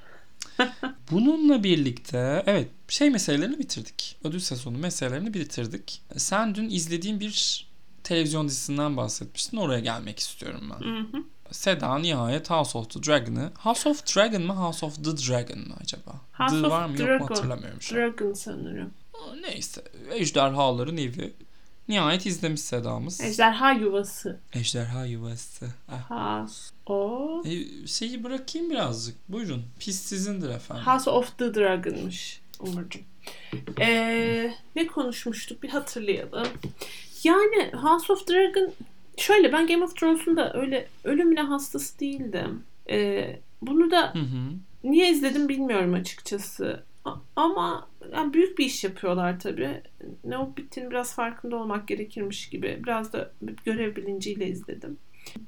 Bununla 1.11 1.63
birlikte 1.63 2.43
evet 2.45 2.69
şey 2.87 3.09
meselelerini 3.09 3.59
bitirdik. 3.59 4.17
Ödül 4.23 4.39
sezonu 4.39 4.77
meselelerini 4.77 5.33
bitirdik. 5.33 6.01
Sen 6.17 6.55
dün 6.55 6.69
izlediğin 6.69 7.19
bir 7.19 7.67
televizyon 8.03 8.47
dizisinden 8.47 8.97
bahsetmiştin. 8.97 9.57
Oraya 9.57 9.79
gelmek 9.79 10.19
istiyorum 10.19 10.71
ben. 10.71 10.85
Hı 10.87 10.99
hı. 10.99 11.23
Seda 11.51 11.97
nihayet 11.97 12.49
House 12.49 12.77
of 12.77 12.89
the 12.89 13.03
Dragon'ı. 13.03 13.51
House 13.57 13.89
of 13.89 14.15
Dragon 14.15 14.41
mı 14.41 14.53
House 14.53 14.85
of 14.85 14.95
the 14.95 15.17
Dragon 15.17 15.59
mı 15.59 15.75
acaba? 15.81 16.11
House 16.31 16.59
the 16.61 16.65
of 16.65 16.71
var 16.71 16.85
mı 16.85 16.91
yok 16.91 17.07
Dragon. 17.07 17.21
mu 17.21 17.29
hatırlamıyorum 17.29 17.81
şu 17.81 17.95
an. 17.95 18.01
Dragon 18.01 18.33
sanırım. 18.33 18.91
Neyse. 19.41 19.81
Ejderhaların 20.13 20.97
evi. 20.97 21.33
Nihayet 21.87 22.25
izlemiş 22.25 22.61
Seda'mız. 22.61 23.21
Ejderha 23.21 23.71
yuvası. 23.71 24.39
Ejderha 24.53 25.05
yuvası. 25.05 25.65
Ah. 25.89 26.09
House 26.11 26.73
of... 26.85 27.45
E, 27.45 27.87
şeyi 27.87 28.23
bırakayım 28.23 28.69
birazcık. 28.69 29.15
Buyurun. 29.29 29.63
Pis 29.79 30.01
sizindir 30.01 30.49
efendim. 30.49 30.85
House 30.85 31.09
of 31.09 31.37
the 31.37 31.55
Dragon'mış 31.55 32.41
Umurcuğum. 32.59 33.01
Ee, 33.79 34.53
ne 34.75 34.87
konuşmuştuk 34.87 35.63
bir 35.63 35.69
hatırlayalım. 35.69 36.47
Yani 37.23 37.71
House 37.73 38.13
of 38.13 38.27
Dragon 38.27 38.71
şöyle 39.17 39.53
ben 39.53 39.67
Game 39.67 39.83
of 39.83 39.95
Thrones'un 39.95 40.37
da 40.37 40.53
öyle 40.53 40.87
ölümüne 41.03 41.41
hastası 41.41 41.99
değildim. 41.99 42.63
Ee, 42.89 43.39
bunu 43.61 43.91
da 43.91 44.13
Hı 44.13 44.19
hı. 44.19 44.53
niye 44.83 45.11
izledim 45.11 45.49
bilmiyorum 45.49 45.93
açıkçası. 45.93 46.83
Ama 47.35 47.89
yani 48.13 48.33
büyük 48.33 48.57
bir 48.57 48.65
iş 48.65 48.83
yapıyorlar 48.83 49.39
tabii. 49.39 49.81
Ne 50.23 50.37
olup 50.37 50.57
bittiğini 50.57 50.91
biraz 50.91 51.15
farkında 51.15 51.55
olmak 51.55 51.87
gerekirmiş 51.87 52.49
gibi. 52.49 52.79
Biraz 52.83 53.13
da 53.13 53.31
görev 53.65 53.95
bilinciyle 53.95 54.47
izledim. 54.47 54.97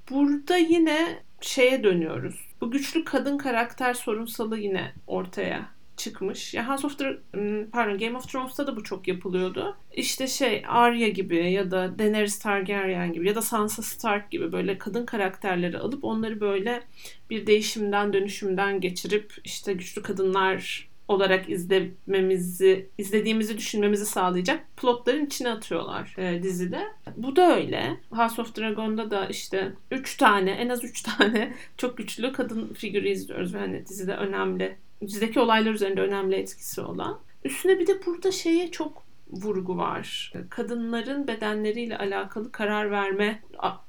Burada 0.09 0.57
yine 0.57 1.19
şeye 1.41 1.83
dönüyoruz. 1.83 2.47
Bu 2.61 2.71
güçlü 2.71 3.03
kadın 3.03 3.37
karakter 3.37 3.93
sorunsalı 3.93 4.57
yine 4.57 4.93
ortaya 5.07 5.69
çıkmış. 5.99 6.53
Ya 6.53 6.69
House 6.69 6.87
of 6.87 6.99
hmm, 6.99 7.69
pardon 7.69 7.97
Game 7.97 8.17
of 8.17 8.29
Thrones'ta 8.29 8.67
da 8.67 8.75
bu 8.75 8.83
çok 8.83 9.07
yapılıyordu. 9.07 9.77
İşte 9.93 10.27
şey 10.27 10.63
Arya 10.67 11.09
gibi 11.09 11.51
ya 11.51 11.71
da 11.71 11.99
Daenerys 11.99 12.39
Targaryen 12.39 13.13
gibi 13.13 13.27
ya 13.27 13.35
da 13.35 13.41
Sansa 13.41 13.81
Stark 13.81 14.31
gibi 14.31 14.51
böyle 14.51 14.77
kadın 14.77 15.05
karakterleri 15.05 15.77
alıp 15.77 16.03
onları 16.03 16.41
böyle 16.41 16.83
bir 17.29 17.47
değişimden 17.47 18.13
dönüşümden 18.13 18.81
geçirip 18.81 19.33
işte 19.43 19.73
güçlü 19.73 20.01
kadınlar 20.01 20.88
olarak 21.09 21.49
izlememizi, 21.49 22.89
izlediğimizi 22.97 23.57
düşünmemizi 23.57 24.05
sağlayacak 24.05 24.77
plotların 24.77 25.25
içine 25.25 25.49
atıyorlar 25.49 26.15
e, 26.17 26.43
dizide. 26.43 26.87
Bu 27.17 27.35
da 27.35 27.55
öyle. 27.55 27.97
House 28.09 28.41
of 28.41 28.57
Dragon'da 28.57 29.11
da 29.11 29.25
işte 29.25 29.73
3 29.91 30.17
tane, 30.17 30.51
en 30.51 30.69
az 30.69 30.83
3 30.83 31.01
tane 31.17 31.53
çok 31.77 31.97
güçlü 31.97 32.33
kadın 32.33 32.73
figürü 32.73 33.09
izliyoruz 33.09 33.53
ve 33.53 33.59
hani 33.59 33.85
dizide 33.87 34.13
önemli, 34.13 34.77
dizideki 35.01 35.39
olaylar 35.39 35.71
üzerinde 35.71 36.01
önemli 36.01 36.35
etkisi 36.35 36.81
olan. 36.81 37.19
Üstüne 37.43 37.79
bir 37.79 37.87
de 37.87 38.05
burada 38.05 38.31
şeye 38.31 38.71
çok 38.71 39.08
vurgu 39.29 39.77
var. 39.77 40.33
Kadınların 40.49 41.27
bedenleriyle 41.27 41.97
alakalı 41.97 42.51
karar 42.51 42.91
verme 42.91 43.41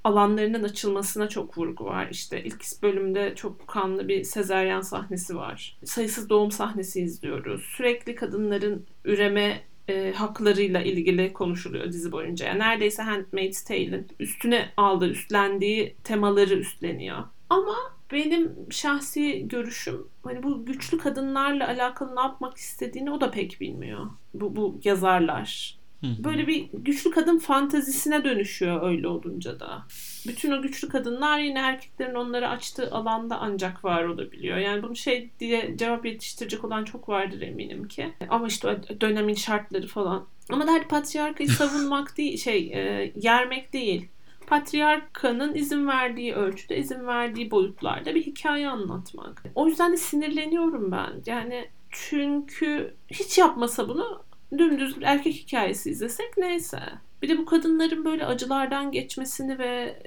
alanlarının 0.04 0.62
açılmasına 0.62 1.28
çok 1.28 1.58
vurgu 1.58 1.84
var. 1.84 2.08
İşte 2.10 2.44
ilk 2.44 2.82
bölümde 2.82 3.34
çok 3.34 3.68
kanlı 3.68 4.08
bir 4.08 4.24
sezeryan 4.24 4.80
sahnesi 4.80 5.36
var. 5.36 5.78
Sayısız 5.84 6.28
doğum 6.28 6.50
sahnesi 6.50 7.00
izliyoruz. 7.00 7.62
Sürekli 7.62 8.14
kadınların 8.14 8.86
üreme 9.04 9.60
e, 9.88 10.12
haklarıyla 10.12 10.82
ilgili 10.82 11.32
konuşuluyor 11.32 11.92
dizi 11.92 12.12
boyunca. 12.12 12.46
Yani 12.46 12.58
neredeyse 12.58 13.02
Handmaid's 13.02 13.64
Tale'in 13.64 14.06
üstüne 14.20 14.68
aldığı, 14.76 15.08
üstlendiği 15.08 15.96
temaları 16.04 16.54
üstleniyor. 16.54 17.18
Ama 17.50 17.76
benim 18.12 18.56
şahsi 18.70 19.48
görüşüm 19.48 20.06
hani 20.24 20.42
bu 20.42 20.66
güçlü 20.66 20.98
kadınlarla 20.98 21.68
alakalı 21.68 22.16
ne 22.16 22.20
yapmak 22.20 22.56
istediğini 22.56 23.10
o 23.10 23.20
da 23.20 23.30
pek 23.30 23.60
bilmiyor. 23.60 24.06
Bu, 24.34 24.56
bu 24.56 24.80
yazarlar. 24.84 25.80
Böyle 26.02 26.46
bir 26.46 26.68
güçlü 26.72 27.10
kadın 27.10 27.38
fantazisine 27.38 28.24
dönüşüyor 28.24 28.82
öyle 28.82 29.08
olunca 29.08 29.60
da. 29.60 29.82
Bütün 30.28 30.50
o 30.50 30.62
güçlü 30.62 30.88
kadınlar 30.88 31.38
yine 31.38 31.58
erkeklerin 31.58 32.14
onları 32.14 32.48
açtığı 32.48 32.90
alanda 32.90 33.38
ancak 33.40 33.84
var 33.84 34.04
olabiliyor. 34.04 34.56
Yani 34.58 34.82
bunu 34.82 34.96
şey 34.96 35.30
diye 35.40 35.76
cevap 35.76 36.06
yetiştirecek 36.06 36.64
olan 36.64 36.84
çok 36.84 37.08
vardır 37.08 37.40
eminim 37.40 37.88
ki. 37.88 38.12
Ama 38.28 38.46
işte 38.46 38.80
dönemin 39.00 39.34
şartları 39.34 39.86
falan. 39.86 40.26
Ama 40.50 40.66
derdi 40.66 40.88
patriarkayı 40.88 41.48
savunmak 41.50 42.16
değil, 42.16 42.38
şey 42.38 42.58
e, 42.58 43.12
yermek 43.16 43.72
değil 43.72 44.08
patriarkanın 44.50 45.54
izin 45.54 45.88
verdiği 45.88 46.34
ölçüde, 46.34 46.76
izin 46.76 47.06
verdiği 47.06 47.50
boyutlarda 47.50 48.14
bir 48.14 48.22
hikaye 48.22 48.68
anlatmak. 48.68 49.42
O 49.54 49.66
yüzden 49.66 49.92
de 49.92 49.96
sinirleniyorum 49.96 50.92
ben. 50.92 51.12
Yani 51.26 51.68
çünkü 51.90 52.94
hiç 53.08 53.38
yapmasa 53.38 53.88
bunu 53.88 54.22
dümdüz 54.58 54.96
bir 54.96 55.02
erkek 55.02 55.34
hikayesi 55.34 55.90
izlesek 55.90 56.36
neyse. 56.36 56.80
Bir 57.22 57.28
de 57.28 57.38
bu 57.38 57.44
kadınların 57.46 58.04
böyle 58.04 58.26
acılardan 58.26 58.92
geçmesini 58.92 59.58
ve 59.58 60.02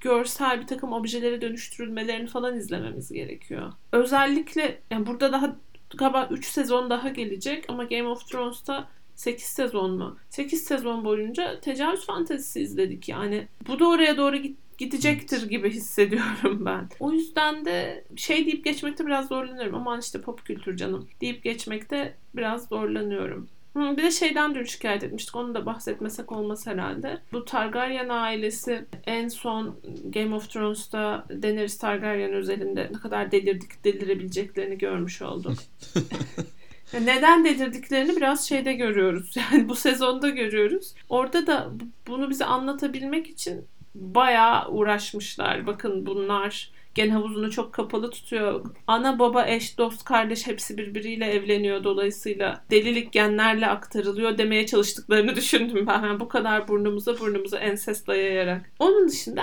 görsel 0.00 0.60
bir 0.60 0.66
takım 0.66 0.92
objelere 0.92 1.40
dönüştürülmelerini 1.40 2.26
falan 2.26 2.56
izlememiz 2.56 3.12
gerekiyor. 3.12 3.72
Özellikle 3.92 4.82
yani 4.90 5.06
burada 5.06 5.32
daha 5.32 5.56
galiba 5.96 6.28
3 6.30 6.46
sezon 6.46 6.90
daha 6.90 7.08
gelecek 7.08 7.64
ama 7.68 7.84
Game 7.84 8.08
of 8.08 8.28
Thrones'ta 8.28 8.88
8 9.16 9.44
sezon 9.44 9.96
mu? 9.98 10.16
8 10.30 10.64
sezon 10.64 11.04
boyunca 11.04 11.60
tecavüz 11.60 12.06
fantezisi 12.06 12.60
izledik 12.60 13.08
yani. 13.08 13.48
Bu 13.68 13.78
da 13.78 13.88
oraya 13.88 14.16
doğru 14.16 14.36
git 14.36 14.58
gidecektir 14.78 15.48
gibi 15.48 15.70
hissediyorum 15.74 16.64
ben. 16.66 16.88
O 17.00 17.12
yüzden 17.12 17.64
de 17.64 18.04
şey 18.16 18.46
deyip 18.46 18.64
geçmekte 18.64 19.06
biraz 19.06 19.28
zorlanıyorum. 19.28 19.74
Aman 19.74 20.00
işte 20.00 20.20
pop 20.20 20.44
kültür 20.44 20.76
canım 20.76 21.08
deyip 21.20 21.44
geçmekte 21.44 22.14
biraz 22.36 22.68
zorlanıyorum. 22.68 23.48
bir 23.76 24.02
de 24.02 24.10
şeyden 24.10 24.54
dün 24.54 24.64
şikayet 24.64 25.04
etmiştik. 25.04 25.36
Onu 25.36 25.54
da 25.54 25.66
bahsetmesek 25.66 26.32
olmaz 26.32 26.66
herhalde. 26.66 27.18
Bu 27.32 27.44
Targaryen 27.44 28.08
ailesi 28.08 28.84
en 29.06 29.28
son 29.28 29.76
Game 30.04 30.34
of 30.34 30.50
Thrones'ta 30.50 31.26
Daenerys 31.42 31.78
Targaryen 31.78 32.32
özelinde 32.32 32.90
ne 32.92 32.98
kadar 32.98 33.30
delirdik 33.32 33.84
delirebileceklerini 33.84 34.78
görmüş 34.78 35.22
olduk. 35.22 35.58
Neden 36.92 37.44
dedirdiklerini 37.44 38.16
biraz 38.16 38.48
şeyde 38.48 38.72
görüyoruz. 38.72 39.34
Yani 39.52 39.68
bu 39.68 39.74
sezonda 39.74 40.28
görüyoruz. 40.28 40.94
Orada 41.08 41.46
da 41.46 41.70
bunu 42.06 42.30
bize 42.30 42.44
anlatabilmek 42.44 43.26
için 43.26 43.64
bayağı 43.94 44.68
uğraşmışlar. 44.68 45.66
Bakın 45.66 46.06
bunlar 46.06 46.70
gen 46.94 47.10
havuzunu 47.10 47.50
çok 47.50 47.72
kapalı 47.72 48.10
tutuyor. 48.10 48.64
Ana 48.86 49.18
baba 49.18 49.46
eş 49.46 49.78
dost 49.78 50.04
kardeş 50.04 50.46
hepsi 50.46 50.78
birbiriyle 50.78 51.26
evleniyor 51.26 51.84
dolayısıyla 51.84 52.64
delilik 52.70 53.12
genlerle 53.12 53.66
aktarılıyor 53.66 54.38
demeye 54.38 54.66
çalıştıklarını 54.66 55.36
düşündüm 55.36 55.86
ben. 55.86 56.02
Yani 56.02 56.20
bu 56.20 56.28
kadar 56.28 56.68
burnumuza 56.68 57.18
burnumuza 57.20 57.58
ensest 57.58 58.06
dayayarak. 58.06 58.70
Onun 58.78 59.08
dışında 59.08 59.42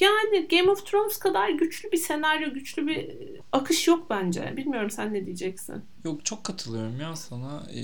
yani 0.00 0.48
Game 0.48 0.70
of 0.70 0.86
Thrones 0.86 1.16
kadar 1.16 1.50
güçlü 1.50 1.92
bir 1.92 1.96
senaryo, 1.96 2.54
güçlü 2.54 2.86
bir 2.86 3.10
akış 3.52 3.88
yok 3.88 4.06
bence. 4.10 4.54
Bilmiyorum 4.56 4.90
sen 4.90 5.14
ne 5.14 5.26
diyeceksin? 5.26 5.82
Yok 6.04 6.24
çok 6.24 6.44
katılıyorum 6.44 7.00
ya 7.00 7.16
sana. 7.16 7.66
Ee, 7.74 7.80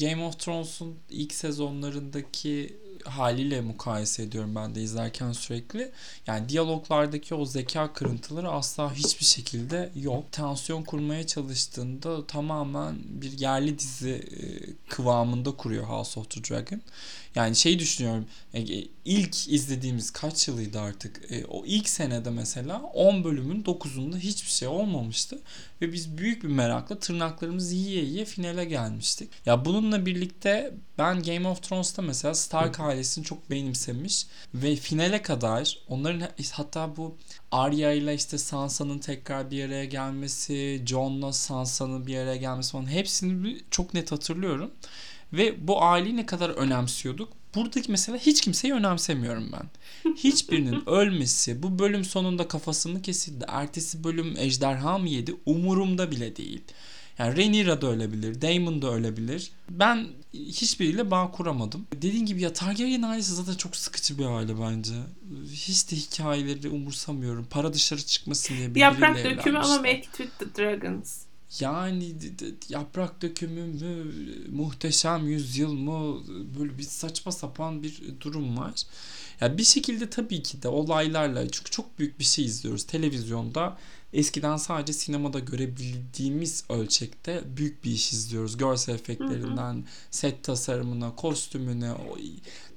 Game 0.00 0.24
of 0.24 0.38
Thrones'un 0.38 0.94
ilk 1.10 1.32
sezonlarındaki 1.32 2.76
haliyle 3.08 3.60
mukayese 3.60 4.22
ediyorum 4.22 4.54
ben 4.54 4.74
de 4.74 4.82
izlerken 4.82 5.32
sürekli. 5.32 5.90
Yani 6.26 6.48
diyaloglardaki 6.48 7.34
o 7.34 7.44
zeka 7.44 7.92
kırıntıları 7.92 8.50
asla 8.50 8.94
hiçbir 8.94 9.24
şekilde 9.24 9.92
yok. 9.94 10.32
Tansiyon 10.32 10.82
kurmaya 10.82 11.26
çalıştığında 11.26 12.26
tamamen 12.26 12.96
bir 13.08 13.38
yerli 13.38 13.78
dizi 13.78 14.10
e, 14.10 14.40
kıvamında 14.88 15.50
kuruyor 15.50 15.84
House 15.84 16.20
of 16.20 16.30
the 16.30 16.44
Dragon. 16.44 16.80
Yani 17.34 17.56
şey 17.56 17.78
düşünüyorum 17.78 18.26
e, 18.54 18.62
ilk 19.04 19.48
izlediğimiz 19.48 20.10
kaç 20.10 20.48
yılıydı 20.48 20.80
artık 20.80 21.32
e, 21.32 21.44
o 21.46 21.64
ilk 21.66 21.88
senede 21.88 22.30
mesela 22.30 22.82
10 22.82 23.24
bölümün 23.24 23.62
9'unda 23.62 24.18
hiçbir 24.18 24.50
şey 24.50 24.68
olmamıştı 24.68 25.38
ve 25.82 25.92
biz 25.92 26.18
büyük 26.18 26.42
bir 26.42 26.48
merakla 26.48 26.98
tırnaklarımızı 26.98 27.74
yiye 27.74 28.04
yiye 28.04 28.24
finale 28.24 28.64
gelmiştik. 28.64 29.30
Ya 29.46 29.64
bununla 29.64 30.06
birlikte 30.06 30.74
ben 30.98 31.22
Game 31.22 31.48
of 31.48 31.62
Thrones'ta 31.62 32.02
mesela 32.02 32.34
Stark 32.34 32.80
ailesini 32.98 33.24
çok 33.24 33.50
benimsemiş 33.50 34.26
ve 34.54 34.76
finale 34.76 35.22
kadar 35.22 35.78
onların 35.88 36.28
hatta 36.52 36.96
bu 36.96 37.16
Arya 37.50 37.92
ile 37.92 38.14
işte 38.14 38.38
Sansa'nın 38.38 38.98
tekrar 38.98 39.50
bir 39.50 39.64
araya 39.64 39.84
gelmesi, 39.84 40.82
Jon'la 40.86 41.32
Sansa'nın 41.32 42.06
bir 42.06 42.16
araya 42.18 42.36
gelmesi 42.36 42.72
falan 42.72 42.90
hepsini 42.90 43.60
çok 43.70 43.94
net 43.94 44.12
hatırlıyorum. 44.12 44.70
Ve 45.32 45.68
bu 45.68 45.82
aileyi 45.82 46.16
ne 46.16 46.26
kadar 46.26 46.50
önemsiyorduk. 46.50 47.32
Buradaki 47.54 47.90
mesela 47.90 48.18
hiç 48.18 48.40
kimseyi 48.40 48.74
önemsemiyorum 48.74 49.52
ben. 49.52 49.70
Hiçbirinin 50.16 50.88
ölmesi, 50.88 51.62
bu 51.62 51.78
bölüm 51.78 52.04
sonunda 52.04 52.48
kafasını 52.48 53.02
kesildi, 53.02 53.44
ertesi 53.48 54.04
bölüm 54.04 54.34
ejderha 54.38 54.98
mı 54.98 55.08
yedi 55.08 55.34
umurumda 55.46 56.10
bile 56.10 56.36
değil. 56.36 56.62
Yani 57.18 57.36
Rhaenyra 57.36 57.82
da 57.82 57.86
ölebilir, 57.86 58.42
Daemon 58.42 58.82
da 58.82 58.90
ölebilir. 58.90 59.50
Ben 59.70 60.06
hiçbiriyle 60.34 61.10
bağ 61.10 61.30
kuramadım. 61.30 61.86
Dediğim 61.92 62.26
gibi 62.26 62.42
ya 62.42 62.52
Targaryen 62.52 63.02
ailesi 63.02 63.34
zaten 63.34 63.54
çok 63.54 63.76
sıkıcı 63.76 64.18
bir 64.18 64.24
aile 64.24 64.60
bence. 64.60 64.92
Hiç 65.52 65.90
de 65.90 65.96
hikayeleri 65.96 66.68
umursamıyorum. 66.68 67.46
Para 67.50 67.74
dışarı 67.74 68.02
çıkmasın 68.02 68.56
diye 68.56 68.68
birbiriyle 68.68 68.80
Yaprak 68.80 69.24
dökümü 69.24 69.58
ama 69.58 69.76
Make 69.76 69.98
It 69.98 70.16
With 70.16 70.38
The 70.38 70.62
Dragons. 70.62 71.28
Yani 71.60 72.14
yaprak 72.68 73.22
dökümü 73.22 73.62
mü, 73.62 74.12
muhteşem 74.50 75.28
yüzyıl 75.28 75.72
mı 75.72 76.22
böyle 76.58 76.78
bir 76.78 76.82
saçma 76.82 77.32
sapan 77.32 77.82
bir 77.82 78.00
durum 78.20 78.58
var. 78.58 78.74
Ya 79.40 79.46
yani 79.48 79.58
bir 79.58 79.64
şekilde 79.64 80.10
tabii 80.10 80.42
ki 80.42 80.62
de 80.62 80.68
olaylarla 80.68 81.48
çünkü 81.50 81.70
çok 81.70 81.98
büyük 81.98 82.18
bir 82.18 82.24
şey 82.24 82.44
izliyoruz 82.44 82.84
televizyonda. 82.84 83.78
Eskiden 84.12 84.56
sadece 84.56 84.92
sinemada 84.92 85.38
görebildiğimiz 85.38 86.64
ölçekte 86.68 87.42
büyük 87.56 87.84
bir 87.84 87.90
iş 87.90 88.12
izliyoruz. 88.12 88.56
Görsel 88.56 88.94
efektlerinden, 88.94 89.84
set 90.10 90.44
tasarımına, 90.44 91.16
kostümüne, 91.16 91.92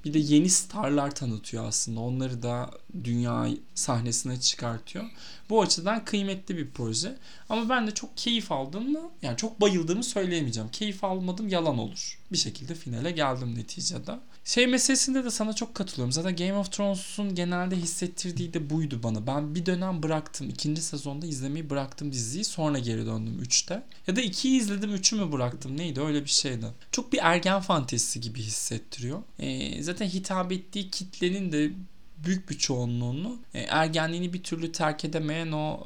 bir 0.04 0.14
de 0.14 0.18
yeni 0.18 0.50
starlar 0.50 1.14
tanıtıyor 1.14 1.64
aslında. 1.64 2.00
Onları 2.00 2.42
da 2.42 2.70
dünya 3.04 3.48
sahnesine 3.74 4.40
çıkartıyor. 4.40 5.04
Bu 5.50 5.62
açıdan 5.62 6.04
kıymetli 6.04 6.56
bir 6.56 6.70
proje. 6.70 7.16
Ama 7.48 7.68
ben 7.68 7.86
de 7.86 7.90
çok 7.90 8.16
keyif 8.16 8.52
aldım 8.52 8.92
mı? 8.92 9.10
Yani 9.22 9.36
çok 9.36 9.60
bayıldığımı 9.60 10.04
söyleyemeyeceğim. 10.04 10.68
Keyif 10.70 11.04
almadım 11.04 11.48
yalan 11.48 11.78
olur. 11.78 12.18
Bir 12.32 12.38
şekilde 12.38 12.74
finale 12.74 13.10
geldim 13.10 13.54
neticede. 13.54 14.18
Şey 14.44 14.66
meselesinde 14.66 15.24
de 15.24 15.30
sana 15.30 15.52
çok 15.52 15.74
katılıyorum. 15.74 16.12
Zaten 16.12 16.36
Game 16.36 16.54
of 16.54 16.72
Thrones'un 16.72 17.34
genelde 17.34 17.76
hissettirdiği 17.76 18.54
de 18.54 18.70
buydu 18.70 19.00
bana. 19.02 19.26
Ben 19.26 19.54
bir 19.54 19.66
dönem 19.66 20.02
bıraktım. 20.02 20.48
ikinci 20.50 20.82
sezonda 20.82 21.26
izlemeyi 21.26 21.70
bıraktım 21.70 22.12
diziyi. 22.12 22.44
Sonra 22.44 22.78
geri 22.78 23.06
döndüm 23.06 23.42
3'te. 23.42 23.82
Ya 24.06 24.16
da 24.16 24.22
2'yi 24.22 24.60
izledim 24.60 24.94
3'ü 24.94 25.24
mü 25.24 25.32
bıraktım 25.32 25.76
neydi 25.76 26.00
öyle 26.00 26.24
bir 26.24 26.30
şeydi. 26.30 26.66
Çok 26.92 27.12
bir 27.12 27.18
ergen 27.22 27.60
fantezisi 27.60 28.20
gibi 28.20 28.42
hissettiriyor. 28.42 29.22
Ee, 29.38 29.82
zaten 29.92 30.06
hitap 30.06 30.52
ettiği 30.52 30.90
kitlenin 30.90 31.52
de 31.52 31.70
büyük 32.24 32.50
bir 32.50 32.58
çoğunluğunu 32.58 33.38
e, 33.54 33.60
ergenliğini 33.60 34.32
bir 34.32 34.42
türlü 34.42 34.72
terk 34.72 35.04
edemeyen 35.04 35.52
o 35.52 35.80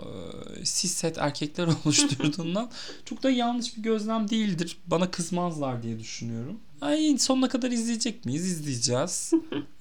e, 0.60 0.64
sis 0.64 1.04
erkekler 1.04 1.68
oluşturduğundan 1.84 2.70
çok 3.04 3.22
da 3.22 3.30
yanlış 3.30 3.76
bir 3.76 3.82
gözlem 3.82 4.30
değildir. 4.30 4.78
Bana 4.86 5.10
kızmazlar 5.10 5.82
diye 5.82 5.98
düşünüyorum. 5.98 6.60
Ay 6.80 7.18
sonuna 7.18 7.48
kadar 7.48 7.70
izleyecek 7.70 8.24
miyiz? 8.24 8.46
İzleyeceğiz. 8.46 9.32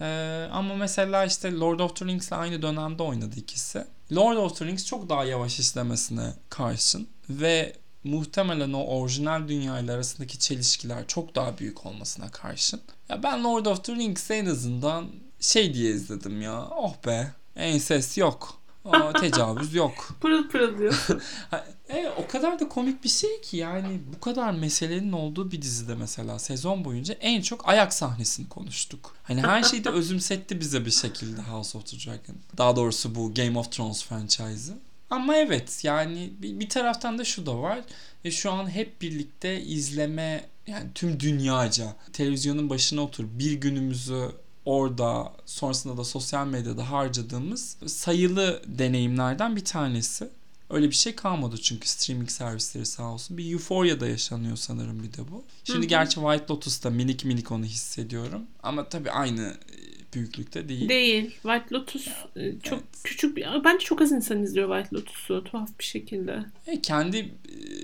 ee, 0.02 0.06
ama 0.52 0.76
mesela 0.76 1.26
işte 1.26 1.54
Lord 1.54 1.80
of 1.80 1.96
the 1.96 2.06
Rings'le 2.06 2.32
aynı 2.32 2.62
dönemde 2.62 3.04
oynadı 3.04 3.36
ikisi. 3.38 3.86
Lord 4.16 4.38
of 4.38 4.58
the 4.58 4.66
Rings 4.66 4.86
çok 4.86 5.10
daha 5.10 5.26
yavaş 5.26 5.60
işlemesine 5.60 6.34
karşın 6.50 7.08
ve 7.30 7.76
muhtemelen 8.06 8.74
o 8.74 8.84
orijinal 8.84 9.48
dünya 9.48 9.80
ile 9.80 9.92
arasındaki 9.92 10.40
çelişkiler 10.40 11.08
çok 11.08 11.36
daha 11.36 11.58
büyük 11.58 11.86
olmasına 11.86 12.32
karşın. 12.32 12.82
Ya 13.10 13.24
ben 13.24 13.44
Lord 13.44 13.66
of 13.66 13.84
the 13.84 13.96
Rings'i 13.96 14.34
en 14.34 14.46
azından 14.46 15.06
şey 15.40 15.74
diye 15.74 15.92
izledim 15.92 16.42
ya. 16.42 16.68
Oh 16.70 16.94
be. 17.06 17.32
Ensest 17.56 18.18
yok. 18.18 18.62
Aa, 18.86 19.14
tecavüz 19.22 19.74
yok. 19.74 20.16
Pırıl 20.22 20.50
pırıl 20.50 20.78
diyorsun. 20.78 21.22
Ha, 21.52 21.66
E, 21.90 22.10
o 22.10 22.28
kadar 22.28 22.60
da 22.60 22.70
komik 22.70 23.04
bir 23.04 23.10
şey 23.10 23.42
ki 23.42 23.58
yani 23.58 24.00
bu 24.16 24.20
kadar 24.20 24.52
meselenin 24.52 25.12
olduğu 25.12 25.52
bir 25.52 25.62
dizide 25.62 25.96
mesela 25.96 26.40
sezon 26.40 26.86
boyunca 26.86 27.14
en 27.14 27.42
çok 27.42 27.70
ayak 27.70 27.94
sahnesini 27.94 28.50
konuştuk. 28.50 29.16
Hani 29.24 29.42
her 29.42 29.64
şeyi 29.64 29.84
de 29.84 29.90
özümsetti 30.00 30.60
bize 30.60 30.86
bir 30.86 30.92
şekilde 30.92 31.42
House 31.42 31.78
of 31.78 31.86
the 31.86 31.98
Dragon. 31.98 32.36
Daha 32.58 32.76
doğrusu 32.76 33.16
bu 33.16 33.34
Game 33.34 33.60
of 33.60 33.72
Thrones 33.72 34.04
franchise'ı. 34.04 34.78
Ama 35.10 35.36
evet 35.36 35.84
yani 35.84 36.34
bir, 36.40 36.70
taraftan 36.70 37.18
da 37.18 37.24
şu 37.24 37.46
da 37.46 37.62
var. 37.62 37.80
E, 38.24 38.32
şu 38.32 38.52
an 38.52 38.70
hep 38.70 39.02
birlikte 39.02 39.62
izleme 39.62 40.50
yani 40.68 40.90
tüm 40.96 41.20
dünyaca 41.20 41.96
televizyonun 42.14 42.70
başına 42.70 43.02
otur 43.02 43.26
bir 43.32 43.52
günümüzü 43.54 44.32
orada 44.66 45.34
sonrasında 45.46 45.98
da 45.98 46.04
sosyal 46.04 46.48
medyada 46.48 46.92
harcadığımız 46.92 47.78
sayılı 47.88 48.62
deneyimlerden 48.68 49.56
bir 49.56 49.66
tanesi. 49.66 50.30
Öyle 50.70 50.90
bir 50.90 50.96
şey 50.96 51.16
kalmadı 51.16 51.58
çünkü 51.58 51.88
streaming 51.88 52.30
servisleri 52.30 52.86
sağ 52.86 53.04
olsun. 53.04 53.38
Bir 53.38 53.54
Euphoria'da 53.54 54.08
yaşanıyor 54.08 54.58
sanırım 54.58 55.04
bir 55.04 55.14
de 55.14 55.32
bu. 55.32 55.44
Şimdi 55.64 55.80
Hı 55.80 55.84
hı. 55.84 55.88
gerçi 55.88 56.16
White 56.16 56.46
Lotus'ta 56.50 56.90
minik 56.90 57.26
minik 57.26 57.52
onu 57.52 57.66
hissediyorum. 57.66 58.42
Ama 58.64 58.90
tabii 58.90 59.12
aynı 59.12 59.42
e, 59.42 60.05
büyüklükte 60.16 60.70
değil. 60.70 60.90
Değil. 60.90 61.32
White 61.32 61.76
Lotus 61.76 62.08
e, 62.36 62.60
çok 62.64 62.80
Evet. 62.80 63.04
küçük 63.04 63.38
bir... 63.38 63.46
Bence 63.64 63.86
çok 63.86 64.02
az 64.02 64.12
insan 64.12 64.44
izliyor 64.44 64.70
White 64.78 64.96
Lotus'u 64.96 65.44
tuhaf 65.44 65.80
bir 65.80 65.84
şekilde. 65.84 66.46
E, 66.68 66.82
kendi 66.82 67.18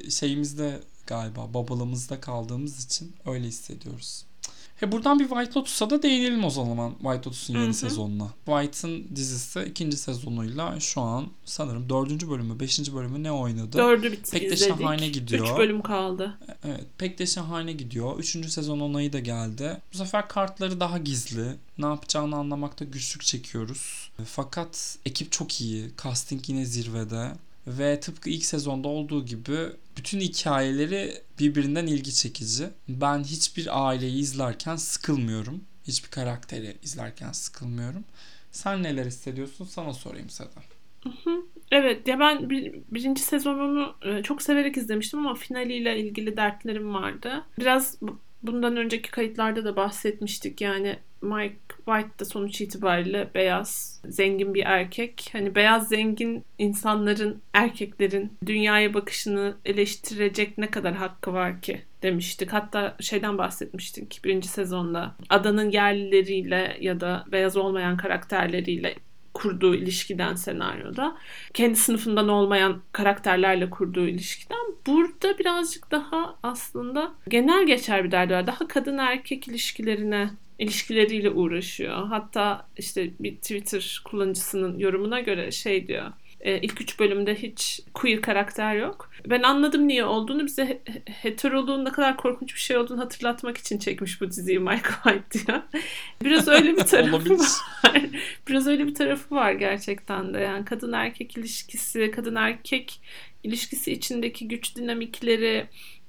e, 0.05 0.09
şeyimizde 0.09 0.79
galiba 1.07 1.53
babalığımızda 1.53 2.21
kaldığımız 2.21 2.85
için 2.85 3.13
öyle 3.25 3.47
hissediyoruz. 3.47 4.25
He 4.81 4.91
buradan 4.91 5.19
bir 5.19 5.27
White 5.27 5.59
Lotus'a 5.59 5.89
da 5.89 6.03
değinelim 6.03 6.43
o 6.43 6.49
zaman 6.49 6.91
White 6.91 7.17
Lotus'un 7.29 7.53
yeni 7.53 7.65
Hı 7.65 7.69
hı. 7.69 7.73
sezonuna. 7.73 8.27
White'ın 8.45 9.15
dizisi 9.15 9.61
ikinci 9.61 9.97
sezonuyla 9.97 10.79
şu 10.79 11.01
an 11.01 11.27
sanırım 11.45 11.89
dördüncü 11.89 12.29
bölümü, 12.29 12.59
beşinci 12.59 12.95
bölümü 12.95 13.23
ne 13.23 13.31
oynadı? 13.31 13.77
Dördü 13.77 14.11
bitti 14.11 14.31
Pek 14.31 14.41
de 14.41 14.53
izledik. 14.53 14.79
şahane 14.79 15.09
gidiyor. 15.09 15.45
Üç 15.45 15.57
bölüm 15.57 15.81
kaldı. 15.81 16.37
Evet 16.63 16.85
pek 16.97 17.19
de 17.19 17.25
şahane 17.25 17.73
gidiyor. 17.73 18.19
Üçüncü 18.19 18.49
sezon 18.49 18.79
onayı 18.79 19.13
da 19.13 19.19
geldi. 19.19 19.77
Bu 19.93 19.97
sefer 19.97 20.27
kartları 20.27 20.79
daha 20.79 20.97
gizli. 20.97 21.45
Ne 21.77 21.85
yapacağını 21.85 22.35
anlamakta 22.35 22.85
güçlük 22.85 23.23
çekiyoruz. 23.23 24.09
Fakat 24.25 24.97
ekip 25.05 25.31
çok 25.31 25.61
iyi. 25.61 25.91
Casting 26.03 26.49
yine 26.49 26.65
zirvede. 26.65 27.31
Ve 27.67 27.99
tıpkı 27.99 28.29
ilk 28.29 28.45
sezonda 28.45 28.87
olduğu 28.87 29.25
gibi 29.25 29.57
bütün 29.97 30.19
hikayeleri 30.19 31.13
birbirinden 31.39 31.87
ilgi 31.87 32.13
çekici. 32.13 32.69
Ben 32.87 33.23
hiçbir 33.23 33.87
aileyi 33.87 34.21
izlerken 34.21 34.75
sıkılmıyorum. 34.75 35.61
Hiçbir 35.87 36.09
karakteri 36.09 36.77
izlerken 36.83 37.31
sıkılmıyorum. 37.31 38.03
Sen 38.51 38.83
neler 38.83 39.05
hissediyorsun? 39.05 39.65
Sana 39.65 39.93
sorayım 39.93 40.29
Seda. 40.29 40.49
Evet 41.71 42.07
ya 42.07 42.19
ben 42.19 42.49
bir, 42.49 42.73
birinci 42.91 43.21
sezonunu 43.21 43.95
e, 44.01 44.23
çok 44.23 44.41
severek 44.41 44.77
izlemiştim 44.77 45.19
ama 45.19 45.35
finaliyle 45.35 45.99
ilgili 45.99 46.37
dertlerim 46.37 46.93
vardı. 46.93 47.45
Biraz 47.59 47.97
bundan 48.43 48.77
önceki 48.77 49.11
kayıtlarda 49.11 49.65
da 49.65 49.75
bahsetmiştik 49.75 50.61
yani 50.61 50.95
Mike 51.21 51.55
White 51.85 52.19
da 52.19 52.25
sonuç 52.25 52.61
itibariyle 52.61 53.29
beyaz, 53.35 54.01
zengin 54.07 54.53
bir 54.53 54.63
erkek. 54.65 55.29
Hani 55.31 55.55
beyaz 55.55 55.89
zengin 55.89 56.43
insanların, 56.57 57.41
erkeklerin 57.53 58.33
dünyaya 58.45 58.93
bakışını 58.93 59.55
eleştirecek 59.65 60.57
ne 60.57 60.71
kadar 60.71 60.93
hakkı 60.93 61.33
var 61.33 61.61
ki 61.61 61.81
demiştik. 62.03 62.53
Hatta 62.53 62.95
şeyden 62.99 63.37
bahsetmiştik 63.37 64.21
birinci 64.23 64.47
sezonda. 64.47 65.15
Adanın 65.29 65.69
yerlileriyle 65.69 66.77
ya 66.81 66.99
da 66.99 67.25
beyaz 67.31 67.57
olmayan 67.57 67.97
karakterleriyle 67.97 68.95
kurduğu 69.33 69.75
ilişkiden 69.75 70.35
senaryoda 70.35 71.17
kendi 71.53 71.75
sınıfından 71.75 72.29
olmayan 72.29 72.81
karakterlerle 72.91 73.69
kurduğu 73.69 74.07
ilişkiden 74.07 74.57
burada 74.87 75.39
birazcık 75.39 75.91
daha 75.91 76.35
aslında 76.43 77.11
genel 77.29 77.65
geçer 77.65 78.03
bir 78.03 78.11
derdi 78.11 78.33
var. 78.33 78.47
Daha 78.47 78.67
kadın 78.67 78.97
erkek 78.97 79.47
ilişkilerine 79.47 80.29
ilişkileriyle 80.59 81.29
uğraşıyor. 81.29 82.07
Hatta 82.07 82.67
işte 82.77 83.11
bir 83.19 83.35
Twitter 83.35 84.01
kullanıcısının 84.05 84.79
yorumuna 84.79 85.19
göre 85.19 85.51
şey 85.51 85.87
diyor. 85.87 86.11
E, 86.41 86.61
ilk 86.61 86.81
üç 86.81 86.99
bölümde 86.99 87.35
hiç 87.35 87.81
queer 87.93 88.21
karakter 88.21 88.75
yok. 88.75 89.11
Ben 89.25 89.43
anladım 89.43 89.87
niye 89.87 90.05
olduğunu 90.05 90.45
bize 90.45 90.65
he- 90.65 90.81
he- 90.85 91.03
heteroluğun 91.05 91.85
ne 91.85 91.89
kadar 91.91 92.17
korkunç 92.17 92.53
bir 92.53 92.59
şey 92.59 92.77
olduğunu 92.77 93.01
hatırlatmak 93.01 93.57
için 93.57 93.79
çekmiş 93.79 94.21
bu 94.21 94.27
diziyi 94.29 94.59
Michael 94.59 94.81
White 95.03 95.47
diyor. 95.47 95.61
Biraz 96.23 96.47
öyle 96.47 96.77
bir 96.77 96.83
tarafı 96.83 97.39
var. 97.39 97.47
Biraz 98.47 98.67
öyle 98.67 98.87
bir 98.87 98.95
tarafı 98.95 99.35
var 99.35 99.51
gerçekten 99.51 100.33
de. 100.33 100.39
Yani 100.39 100.65
kadın 100.65 100.91
erkek 100.93 101.37
ilişkisi, 101.37 102.11
kadın 102.11 102.35
erkek 102.35 103.01
ilişkisi 103.43 103.91
içindeki 103.91 104.47
güç 104.47 104.75
dinamikleri 104.75 105.67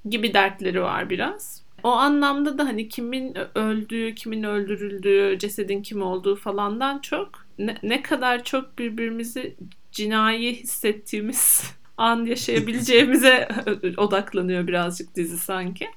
gibi 0.09 0.35
dertleri 0.35 0.83
var 0.83 1.11
biraz. 1.11 1.63
O 1.83 1.89
anlamda 1.91 2.59
da 2.59 2.65
hani 2.65 2.89
kimin 2.89 3.37
öldüğü, 3.55 4.15
kimin 4.15 4.43
öldürüldüğü, 4.43 5.39
cesedin 5.39 5.83
kim 5.83 6.03
olduğu 6.03 6.37
falandan 6.37 6.99
çok 6.99 7.47
ne, 7.59 7.77
ne 7.83 8.03
kadar 8.03 8.45
çok 8.45 8.79
birbirimizi 8.79 9.57
cinayi 9.93 10.55
hissettiğimiz 10.55 11.63
an 11.97 12.25
yaşayabileceğimize 12.25 13.49
odaklanıyor 13.97 14.67
birazcık 14.67 15.15
dizi 15.15 15.39
sanki. 15.39 15.89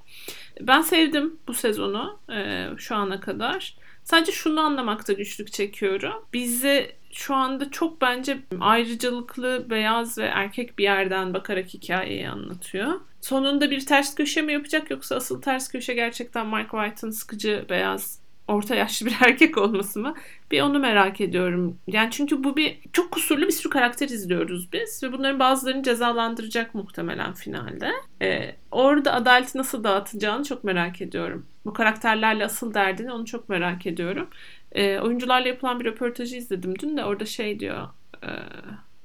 Ben 0.61 0.81
sevdim 0.81 1.39
bu 1.47 1.53
sezonu 1.53 2.19
e, 2.31 2.67
şu 2.77 2.95
ana 2.95 3.19
kadar. 3.19 3.75
Sadece 4.03 4.31
şunu 4.31 4.59
anlamakta 4.59 5.13
güçlük 5.13 5.51
çekiyorum. 5.53 6.13
Bize 6.33 6.95
şu 7.11 7.35
anda 7.35 7.71
çok 7.71 8.01
bence 8.01 8.37
ayrıcalıklı 8.59 9.69
beyaz 9.69 10.17
ve 10.17 10.25
erkek 10.25 10.77
bir 10.77 10.83
yerden 10.83 11.33
bakarak 11.33 11.67
hikayeyi 11.67 12.29
anlatıyor. 12.29 12.93
Sonunda 13.21 13.71
bir 13.71 13.85
ters 13.85 14.15
köşe 14.15 14.41
mi 14.41 14.53
yapacak 14.53 14.91
yoksa 14.91 15.15
asıl 15.15 15.41
ters 15.41 15.71
köşe 15.71 15.93
gerçekten 15.93 16.47
Mike 16.47 16.69
White'ın 16.69 17.11
sıkıcı 17.11 17.65
beyaz 17.69 18.24
orta 18.47 18.75
yaşlı 18.75 19.05
bir 19.05 19.17
erkek 19.21 19.57
olması 19.57 19.99
mı? 19.99 20.13
Bir 20.51 20.61
onu 20.61 20.79
merak 20.79 21.21
ediyorum. 21.21 21.77
Yani 21.87 22.11
çünkü 22.11 22.43
bu 22.43 22.57
bir 22.57 22.79
çok 22.93 23.11
kusurlu 23.11 23.47
bir 23.47 23.51
sürü 23.51 23.69
karakter 23.69 24.09
izliyoruz 24.09 24.73
biz 24.73 25.03
ve 25.03 25.11
bunların 25.11 25.39
bazılarını 25.39 25.83
cezalandıracak 25.83 26.75
muhtemelen 26.75 27.33
finalde. 27.33 27.91
Ee, 28.21 28.55
orada 28.71 29.13
adaleti 29.13 29.57
nasıl 29.57 29.83
dağıtacağını 29.83 30.43
çok 30.43 30.63
merak 30.63 31.01
ediyorum. 31.01 31.45
Bu 31.65 31.73
karakterlerle 31.73 32.45
asıl 32.45 32.73
derdini 32.73 33.11
onu 33.11 33.25
çok 33.25 33.49
merak 33.49 33.85
ediyorum. 33.85 34.27
Ee, 34.71 34.99
oyuncularla 34.99 35.47
yapılan 35.47 35.79
bir 35.79 35.85
röportajı 35.85 36.35
izledim 36.35 36.79
dün 36.79 36.97
de 36.97 37.05
orada 37.05 37.25
şey 37.25 37.59
diyor 37.59 37.87
e, 38.23 38.29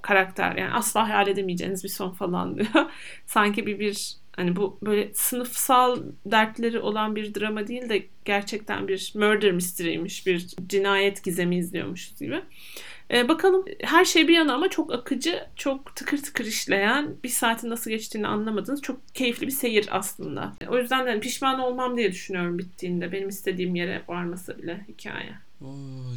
karakter 0.02 0.56
yani 0.56 0.72
asla 0.74 1.08
hayal 1.08 1.28
edemeyeceğiniz 1.28 1.84
bir 1.84 1.88
son 1.88 2.10
falan 2.10 2.56
diyor. 2.56 2.90
Sanki 3.26 3.66
bir 3.66 3.78
bir 3.78 4.14
hani 4.40 4.56
bu 4.56 4.78
böyle 4.82 5.10
sınıfsal 5.14 6.02
dertleri 6.26 6.78
olan 6.78 7.16
bir 7.16 7.34
drama 7.34 7.66
değil 7.66 7.88
de 7.88 8.06
gerçekten 8.24 8.88
bir 8.88 9.12
murder 9.14 9.52
mystery'miş, 9.52 10.26
bir 10.26 10.46
cinayet 10.66 11.24
gizemi 11.24 11.56
izliyormuşuz 11.56 12.20
gibi. 12.20 12.40
Ee, 13.10 13.28
bakalım 13.28 13.64
her 13.80 14.04
şey 14.04 14.28
bir 14.28 14.34
yana 14.34 14.54
ama 14.54 14.70
çok 14.70 14.92
akıcı, 14.92 15.46
çok 15.56 15.96
tıkır 15.96 16.22
tıkır 16.22 16.44
işleyen, 16.44 17.16
bir 17.24 17.28
saatin 17.28 17.70
nasıl 17.70 17.90
geçtiğini 17.90 18.26
anlamadığınız 18.26 18.82
çok 18.82 19.14
keyifli 19.14 19.46
bir 19.46 19.52
seyir 19.52 19.88
aslında. 19.90 20.52
O 20.68 20.78
yüzden 20.78 21.06
de 21.06 21.10
hani 21.10 21.20
pişman 21.20 21.60
olmam 21.60 21.96
diye 21.96 22.12
düşünüyorum 22.12 22.58
bittiğinde. 22.58 23.12
Benim 23.12 23.28
istediğim 23.28 23.74
yere 23.74 24.02
varmasa 24.08 24.58
bile 24.58 24.84
hikaye. 24.88 25.49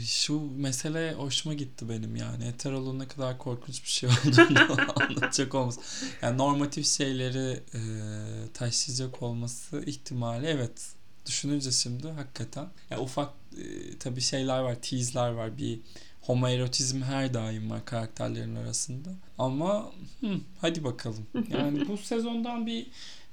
Şu 0.06 0.42
mesele 0.56 1.14
hoşuma 1.14 1.56
gitti 1.56 1.90
benim 1.90 2.16
yani. 2.16 2.46
Heteroluğun 2.46 3.00
ne 3.00 3.08
kadar 3.08 3.38
korkunç 3.38 3.84
bir 3.84 3.90
şey 3.90 4.10
olduğunu 4.10 4.78
anlatacak 5.02 5.56
olması. 5.56 5.82
Yani 6.22 6.38
normatif 6.38 6.88
şeyleri 6.88 7.64
e, 7.74 7.80
taşıyacak 8.54 9.24
olması 9.24 9.84
ihtimali 9.86 10.46
evet. 10.46 10.94
Düşününce 11.26 11.72
şimdi 11.72 12.08
hakikaten. 12.08 12.68
Ya 12.90 13.00
ufak 13.00 13.30
e, 13.58 13.98
tabii 14.00 14.22
şeyler 14.22 14.60
var, 14.60 14.76
tease'ler 14.82 15.30
var. 15.30 15.58
Bir 15.58 15.80
homoerotizm 16.22 17.02
her 17.02 17.34
daim 17.34 17.70
var 17.70 17.86
karakterlerin 17.86 18.56
arasında. 18.56 19.10
Ama 19.38 19.92
hı, 20.22 20.38
hadi 20.62 20.84
bakalım. 20.84 21.28
Yani 21.50 21.88
bu 21.88 21.98
sezondan 21.98 22.66
bir 22.66 22.88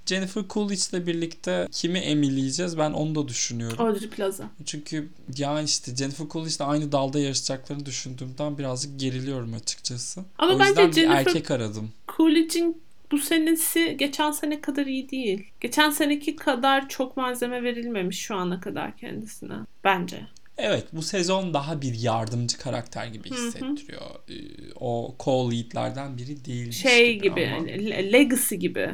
Jennifer 0.07 0.43
Coolidge'le 0.51 1.07
birlikte 1.07 1.69
kimi 1.73 1.99
emileyeceğiz 1.99 2.79
ben 2.79 2.91
onu 2.91 3.15
da 3.15 3.29
düşünüyorum. 3.29 3.81
Audrey 3.87 4.09
Plaza. 4.09 4.51
Çünkü 4.65 5.09
ya 5.37 5.61
işte 5.63 5.97
Jennifer 5.97 6.27
Coolidge'le 6.29 6.65
aynı 6.67 6.93
dalda 6.93 7.19
yarışacaklarını 7.19 7.87
düşündüğümden 7.87 8.59
birazcık 8.59 9.01
geriliyorum 9.01 9.55
açıkçası. 9.55 10.25
Ama 10.39 10.55
o 10.55 10.59
bence 10.59 10.83
Jennifer- 11.03 11.17
erkek 11.17 11.51
aradım. 11.51 11.91
Coolidge'in 12.17 12.83
bu 13.13 13.19
senesi 13.19 13.97
geçen 13.99 14.31
sene 14.31 14.61
kadar 14.61 14.87
iyi 14.87 15.11
değil. 15.11 15.45
Geçen 15.61 15.91
seneki 15.91 16.37
kadar 16.37 16.89
çok 16.89 17.17
malzeme 17.17 17.63
verilmemiş 17.63 18.19
şu 18.21 18.35
ana 18.37 18.61
kadar 18.61 18.97
kendisine. 18.97 19.55
Bence. 19.85 20.27
Evet 20.59 20.85
bu 20.93 21.03
sezon 21.03 21.55
daha 21.55 21.83
bir 21.83 21.95
yardımcı 21.95 22.59
karakter 22.59 23.07
gibi 23.07 23.31
Hı 23.31 23.35
hı. 23.35 23.47
hissettiriyor. 23.47 24.03
Ee, 24.31 24.35
O 24.81 25.15
co-lead'lerden 25.19 26.17
biri 26.17 26.45
değil. 26.45 26.73
Şey 26.73 27.19
gibi 27.19 27.47
hani 27.47 27.91
le- 27.91 28.13
legacy 28.13 28.55
gibi. 28.55 28.91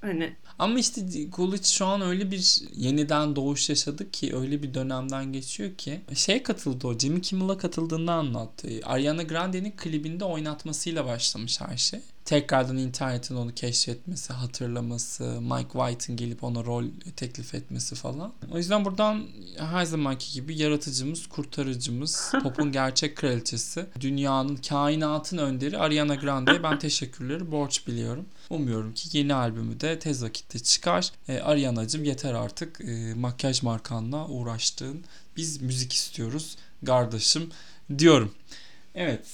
Hani 0.00 0.32
Ama 0.60 0.78
işte 0.78 1.00
Coolidge 1.32 1.64
şu 1.64 1.86
an 1.86 2.00
öyle 2.00 2.30
bir 2.30 2.60
yeniden 2.76 3.36
doğuş 3.36 3.68
yaşadı 3.68 4.10
ki 4.10 4.36
öyle 4.36 4.62
bir 4.62 4.74
dönemden 4.74 5.32
geçiyor 5.32 5.74
ki 5.74 6.00
şey 6.14 6.42
katıldı 6.42 6.86
o 6.86 6.98
Jimmy 6.98 7.20
Kimmel'a 7.22 7.58
katıldığında 7.58 8.12
anlattı. 8.12 8.68
Ariana 8.84 9.22
Grande'nin 9.22 9.70
klibinde 9.70 10.24
oynatmasıyla 10.24 11.06
başlamış 11.06 11.60
her 11.60 11.76
şey. 11.76 12.00
Tekrardan 12.24 12.76
internetin 12.76 13.36
onu 13.36 13.54
keşfetmesi, 13.54 14.32
hatırlaması, 14.32 15.24
Mike 15.24 15.68
White'ın 15.72 16.16
gelip 16.16 16.44
ona 16.44 16.64
rol 16.64 16.84
teklif 17.16 17.54
etmesi 17.54 17.94
falan. 17.94 18.32
O 18.52 18.56
yüzden 18.56 18.84
buradan 18.84 19.26
her 19.58 19.84
zamanki 19.84 20.32
gibi 20.32 20.58
yaratıcımız, 20.58 21.26
kurtarıcımız, 21.26 22.32
popun 22.42 22.72
gerçek 22.72 23.16
kraliçesi, 23.16 23.86
dünyanın, 24.00 24.56
kainatın 24.56 25.38
önderi 25.38 25.78
Ariana 25.78 26.14
Grande'ye 26.14 26.62
ben 26.62 26.78
teşekkürleri 26.78 27.52
borç 27.52 27.86
biliyorum. 27.86 28.26
Umuyorum 28.50 28.94
ki 28.94 29.18
yeni 29.18 29.34
albümü 29.34 29.80
de 29.80 29.98
tez 29.98 30.22
vakitte 30.22 30.58
çıkar. 30.58 31.12
E, 31.28 31.38
Ariana'cım 31.38 32.04
yeter 32.04 32.34
artık 32.34 32.80
e, 32.80 33.14
makyaj 33.14 33.62
markanla 33.62 34.28
uğraştığın. 34.28 35.04
Biz 35.36 35.62
müzik 35.62 35.92
istiyoruz 35.92 36.56
kardeşim 36.86 37.50
diyorum. 37.98 38.34
Evet. 38.94 39.26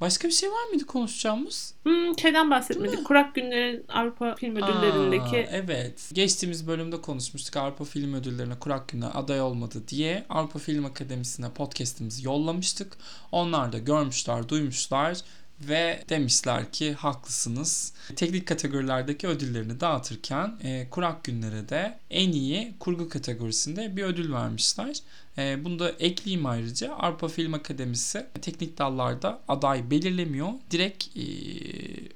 Başka 0.00 0.28
bir 0.28 0.32
şey 0.32 0.50
var 0.50 0.68
mıydı 0.70 0.86
konuşacağımız? 0.86 1.74
hmm, 1.82 2.18
şeyden 2.18 2.50
bahsetmedik. 2.50 3.04
Kurak 3.04 3.34
Günler'in 3.34 3.84
Avrupa 3.88 4.34
Film 4.34 4.56
Ödülleri'ndeki 4.56 5.36
Aa, 5.36 5.50
evet. 5.50 6.10
Geçtiğimiz 6.12 6.66
bölümde 6.66 7.00
konuşmuştuk 7.00 7.56
Avrupa 7.56 7.84
Film 7.84 8.14
Ödülleri'ne 8.14 8.58
Kurak 8.58 8.88
Günler 8.88 9.10
aday 9.14 9.40
olmadı 9.40 9.82
diye 9.88 10.26
Avrupa 10.28 10.58
Film 10.58 10.84
Akademisi'ne 10.84 11.50
podcast'imizi 11.50 12.26
yollamıştık. 12.26 12.92
Onlar 13.32 13.72
da 13.72 13.78
görmüşler, 13.78 14.48
duymuşlar 14.48 15.18
ve 15.60 16.04
demişler 16.08 16.72
ki 16.72 16.92
haklısınız. 16.92 17.92
Teknik 18.16 18.48
kategorilerdeki 18.48 19.28
ödüllerini 19.28 19.80
dağıtırken 19.80 20.58
e, 20.62 20.90
Kurak 20.90 21.24
Günler'e 21.24 21.68
de 21.68 21.98
en 22.10 22.32
iyi 22.32 22.74
kurgu 22.80 23.08
kategorisinde 23.08 23.96
bir 23.96 24.02
ödül 24.02 24.32
vermişler. 24.32 24.96
E, 25.38 25.64
bunu 25.64 25.78
da 25.78 25.90
ekleyeyim 25.90 26.46
ayrıca. 26.46 26.94
Avrupa 26.94 27.28
Film 27.28 27.54
Akademisi 27.54 28.26
teknik 28.42 28.78
dallarda 28.78 29.40
aday 29.48 29.90
belirlemiyor. 29.90 30.48
Direkt 30.70 31.16
e, 31.16 31.22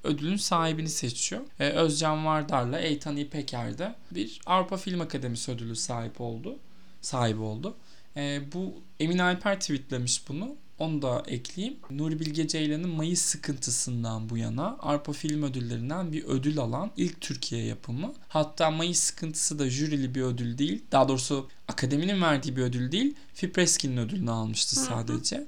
ödülün 0.05 0.37
sahibini 0.37 0.89
seçiyor. 0.89 1.43
E, 1.61 1.69
Özcan 1.69 2.27
Vardar'la 2.27 2.79
Eytan 2.79 3.17
İpeker 3.17 3.79
de 3.79 3.95
bir 4.11 4.41
Avrupa 4.47 4.77
Film 4.77 5.01
Akademisi 5.01 5.53
ödülü 5.53 5.77
sahip 5.77 6.21
oldu. 6.21 6.59
Sahibi 7.01 7.41
oldu. 7.41 7.77
E, 8.17 8.41
bu 8.53 8.75
Emin 9.01 9.19
Alper 9.19 9.61
tweetlemiş 9.61 10.29
bunu. 10.29 10.57
Onu 10.81 11.03
da 11.03 11.23
ekleyeyim. 11.27 11.77
Nuri 11.91 12.21
Bilge 12.21 12.49
Ceylan'ın 12.49 12.89
Mayıs 12.89 13.21
sıkıntısından 13.21 14.31
bu 14.31 14.37
yana 14.37 14.67
Avrupa 14.81 15.13
Film 15.13 15.43
Ödülleri'nden 15.43 16.13
bir 16.13 16.25
ödül 16.25 16.59
alan 16.59 16.91
ilk 16.97 17.21
Türkiye 17.21 17.65
yapımı. 17.65 18.13
Hatta 18.29 18.71
Mayıs 18.71 18.99
sıkıntısı 18.99 19.59
da 19.59 19.71
jürili 19.71 20.15
bir 20.15 20.23
ödül 20.23 20.59
değil. 20.59 20.83
Daha 20.93 21.09
doğrusu 21.09 21.49
akademinin 21.69 22.23
verdiği 22.23 22.57
bir 22.57 22.63
ödül 22.63 22.93
değil. 22.93 23.15
Fipreskin'in 23.35 23.97
ödülünü 23.97 24.31
almıştı 24.31 24.77
Hı 24.77 24.81
hı. 24.81 24.85
sadece. 24.85 25.47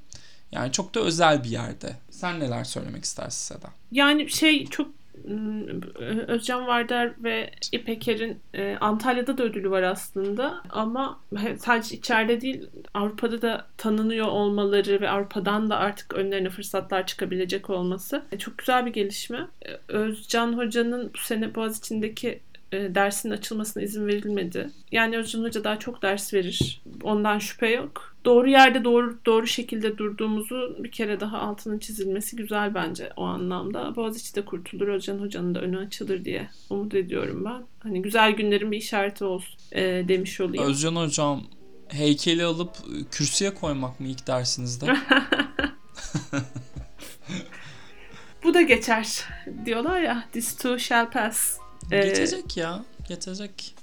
Yani 0.52 0.72
çok 0.72 0.94
da 0.94 1.00
özel 1.00 1.44
bir 1.44 1.50
yerde. 1.50 1.96
Sen 2.10 2.40
neler 2.40 2.64
söylemek 2.64 3.04
istersin 3.04 3.54
Seda? 3.54 3.70
Yani 3.92 4.30
şey 4.30 4.66
çok 4.66 5.01
Özcan 6.26 6.66
Vardar 6.66 7.12
ve 7.24 7.50
İpeker'in 7.72 8.40
e, 8.54 8.76
Antalya'da 8.80 9.38
da 9.38 9.42
ödülü 9.42 9.70
var 9.70 9.82
aslında 9.82 10.62
ama 10.70 11.20
sadece 11.58 11.96
içeride 11.96 12.40
değil 12.40 12.66
Avrupa'da 12.94 13.42
da 13.42 13.66
tanınıyor 13.76 14.26
olmaları 14.26 15.00
ve 15.00 15.10
Avrupa'dan 15.10 15.70
da 15.70 15.76
artık 15.76 16.14
önlerine 16.14 16.50
fırsatlar 16.50 17.06
çıkabilecek 17.06 17.70
olması 17.70 18.22
e, 18.32 18.38
çok 18.38 18.58
güzel 18.58 18.86
bir 18.86 18.92
gelişme. 18.92 19.46
E, 19.66 19.68
Özcan 19.88 20.56
Hoca'nın 20.56 21.10
bu 21.14 21.18
sene 21.18 21.54
Boğaziçi'ndeki 21.54 22.40
e, 22.72 22.94
dersin 22.94 23.30
açılmasına 23.30 23.82
izin 23.82 24.06
verilmedi. 24.06 24.70
Yani 24.92 25.18
Özcan 25.18 25.42
Hoca 25.42 25.64
daha 25.64 25.78
çok 25.78 26.02
ders 26.02 26.34
verir. 26.34 26.82
Ondan 27.02 27.38
şüphe 27.38 27.68
yok. 27.68 28.11
Doğru 28.24 28.48
yerde 28.50 28.84
doğru 28.84 29.18
doğru 29.26 29.46
şekilde 29.46 29.98
durduğumuzu 29.98 30.76
bir 30.78 30.90
kere 30.90 31.20
daha 31.20 31.38
altının 31.38 31.78
çizilmesi 31.78 32.36
güzel 32.36 32.74
bence 32.74 33.10
o 33.16 33.24
anlamda. 33.24 33.96
Boğaziçi 33.96 34.34
de 34.34 34.44
kurtulur, 34.44 34.88
Özcan 34.88 35.18
Hoca'nın 35.18 35.54
da 35.54 35.60
önü 35.60 35.78
açılır 35.78 36.24
diye 36.24 36.48
umut 36.70 36.94
ediyorum 36.94 37.44
ben. 37.44 37.62
Hani 37.82 38.02
güzel 38.02 38.30
günlerin 38.32 38.72
bir 38.72 38.76
işareti 38.76 39.24
olsun 39.24 39.54
e, 39.72 39.82
demiş 40.08 40.40
olayım. 40.40 40.64
Özcan 40.64 40.96
Hocam 40.96 41.42
heykeli 41.88 42.44
alıp 42.44 42.70
e, 42.76 43.04
kürsüye 43.10 43.54
koymak 43.54 44.00
mı 44.00 44.06
ilk 44.08 44.26
dersinizde? 44.26 44.86
Bu 48.44 48.54
da 48.54 48.62
geçer 48.62 49.24
diyorlar 49.64 50.00
ya. 50.00 50.24
This 50.32 50.56
too 50.56 50.78
shall 50.78 51.10
pass. 51.10 51.58
Ee, 51.90 52.00
Geçecek 52.00 52.56
ya. 52.56 52.84
Geçecek. 53.08 53.74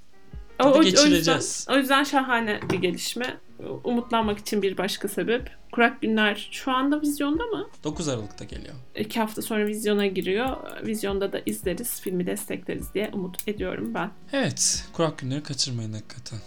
O, 0.59 0.63
o- 0.63 0.71
o 0.77 0.81
yüzden, 0.83 1.41
o 1.73 1.77
yüzden 1.77 2.03
şahane 2.03 2.59
bir 2.71 2.77
gelişme. 2.77 3.37
Umutlanmak 3.83 4.39
için 4.39 4.61
bir 4.61 4.77
başka 4.77 5.07
sebep. 5.07 5.51
Kurak 5.71 6.01
Günler 6.01 6.49
şu 6.51 6.71
anda 6.71 7.01
vizyonda 7.01 7.43
mı? 7.45 7.69
9 7.83 8.07
Aralık'ta 8.07 8.45
geliyor. 8.45 8.75
İki 8.95 9.19
hafta 9.19 9.41
sonra 9.41 9.67
vizyona 9.67 10.07
giriyor. 10.07 10.57
Vizyonda 10.85 11.33
da 11.33 11.41
izleriz, 11.45 12.01
filmi 12.01 12.27
destekleriz 12.27 12.93
diye 12.93 13.09
umut 13.13 13.47
ediyorum 13.47 13.93
ben. 13.93 14.11
Evet, 14.33 14.85
kurak 14.93 15.17
günleri 15.17 15.43
kaçırmayın 15.43 15.93
hakikaten. 15.93 16.39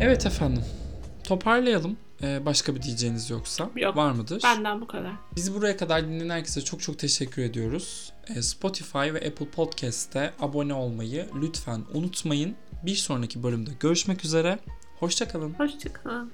Evet 0.00 0.26
efendim. 0.26 0.64
Toparlayalım. 1.24 1.96
Ee, 2.22 2.46
başka 2.46 2.74
bir 2.74 2.82
diyeceğiniz 2.82 3.30
yoksa 3.30 3.70
Yok. 3.76 3.96
var 3.96 4.12
mıdır? 4.12 4.42
Benden 4.44 4.80
bu 4.80 4.86
kadar. 4.86 5.12
Bizi 5.36 5.54
buraya 5.54 5.76
kadar 5.76 6.04
dinleyen 6.04 6.30
herkese 6.30 6.60
çok 6.60 6.82
çok 6.82 6.98
teşekkür 6.98 7.42
ediyoruz. 7.42 8.12
Ee, 8.28 8.42
Spotify 8.42 8.98
ve 8.98 9.26
Apple 9.28 9.48
Podcast'te 9.48 10.32
abone 10.40 10.74
olmayı 10.74 11.26
lütfen 11.42 11.80
unutmayın. 11.94 12.54
Bir 12.82 12.94
sonraki 12.94 13.42
bölümde 13.42 13.70
görüşmek 13.80 14.24
üzere. 14.24 14.58
Hoşçakalın. 15.00 15.54
Hoşçakalın. 15.58 16.30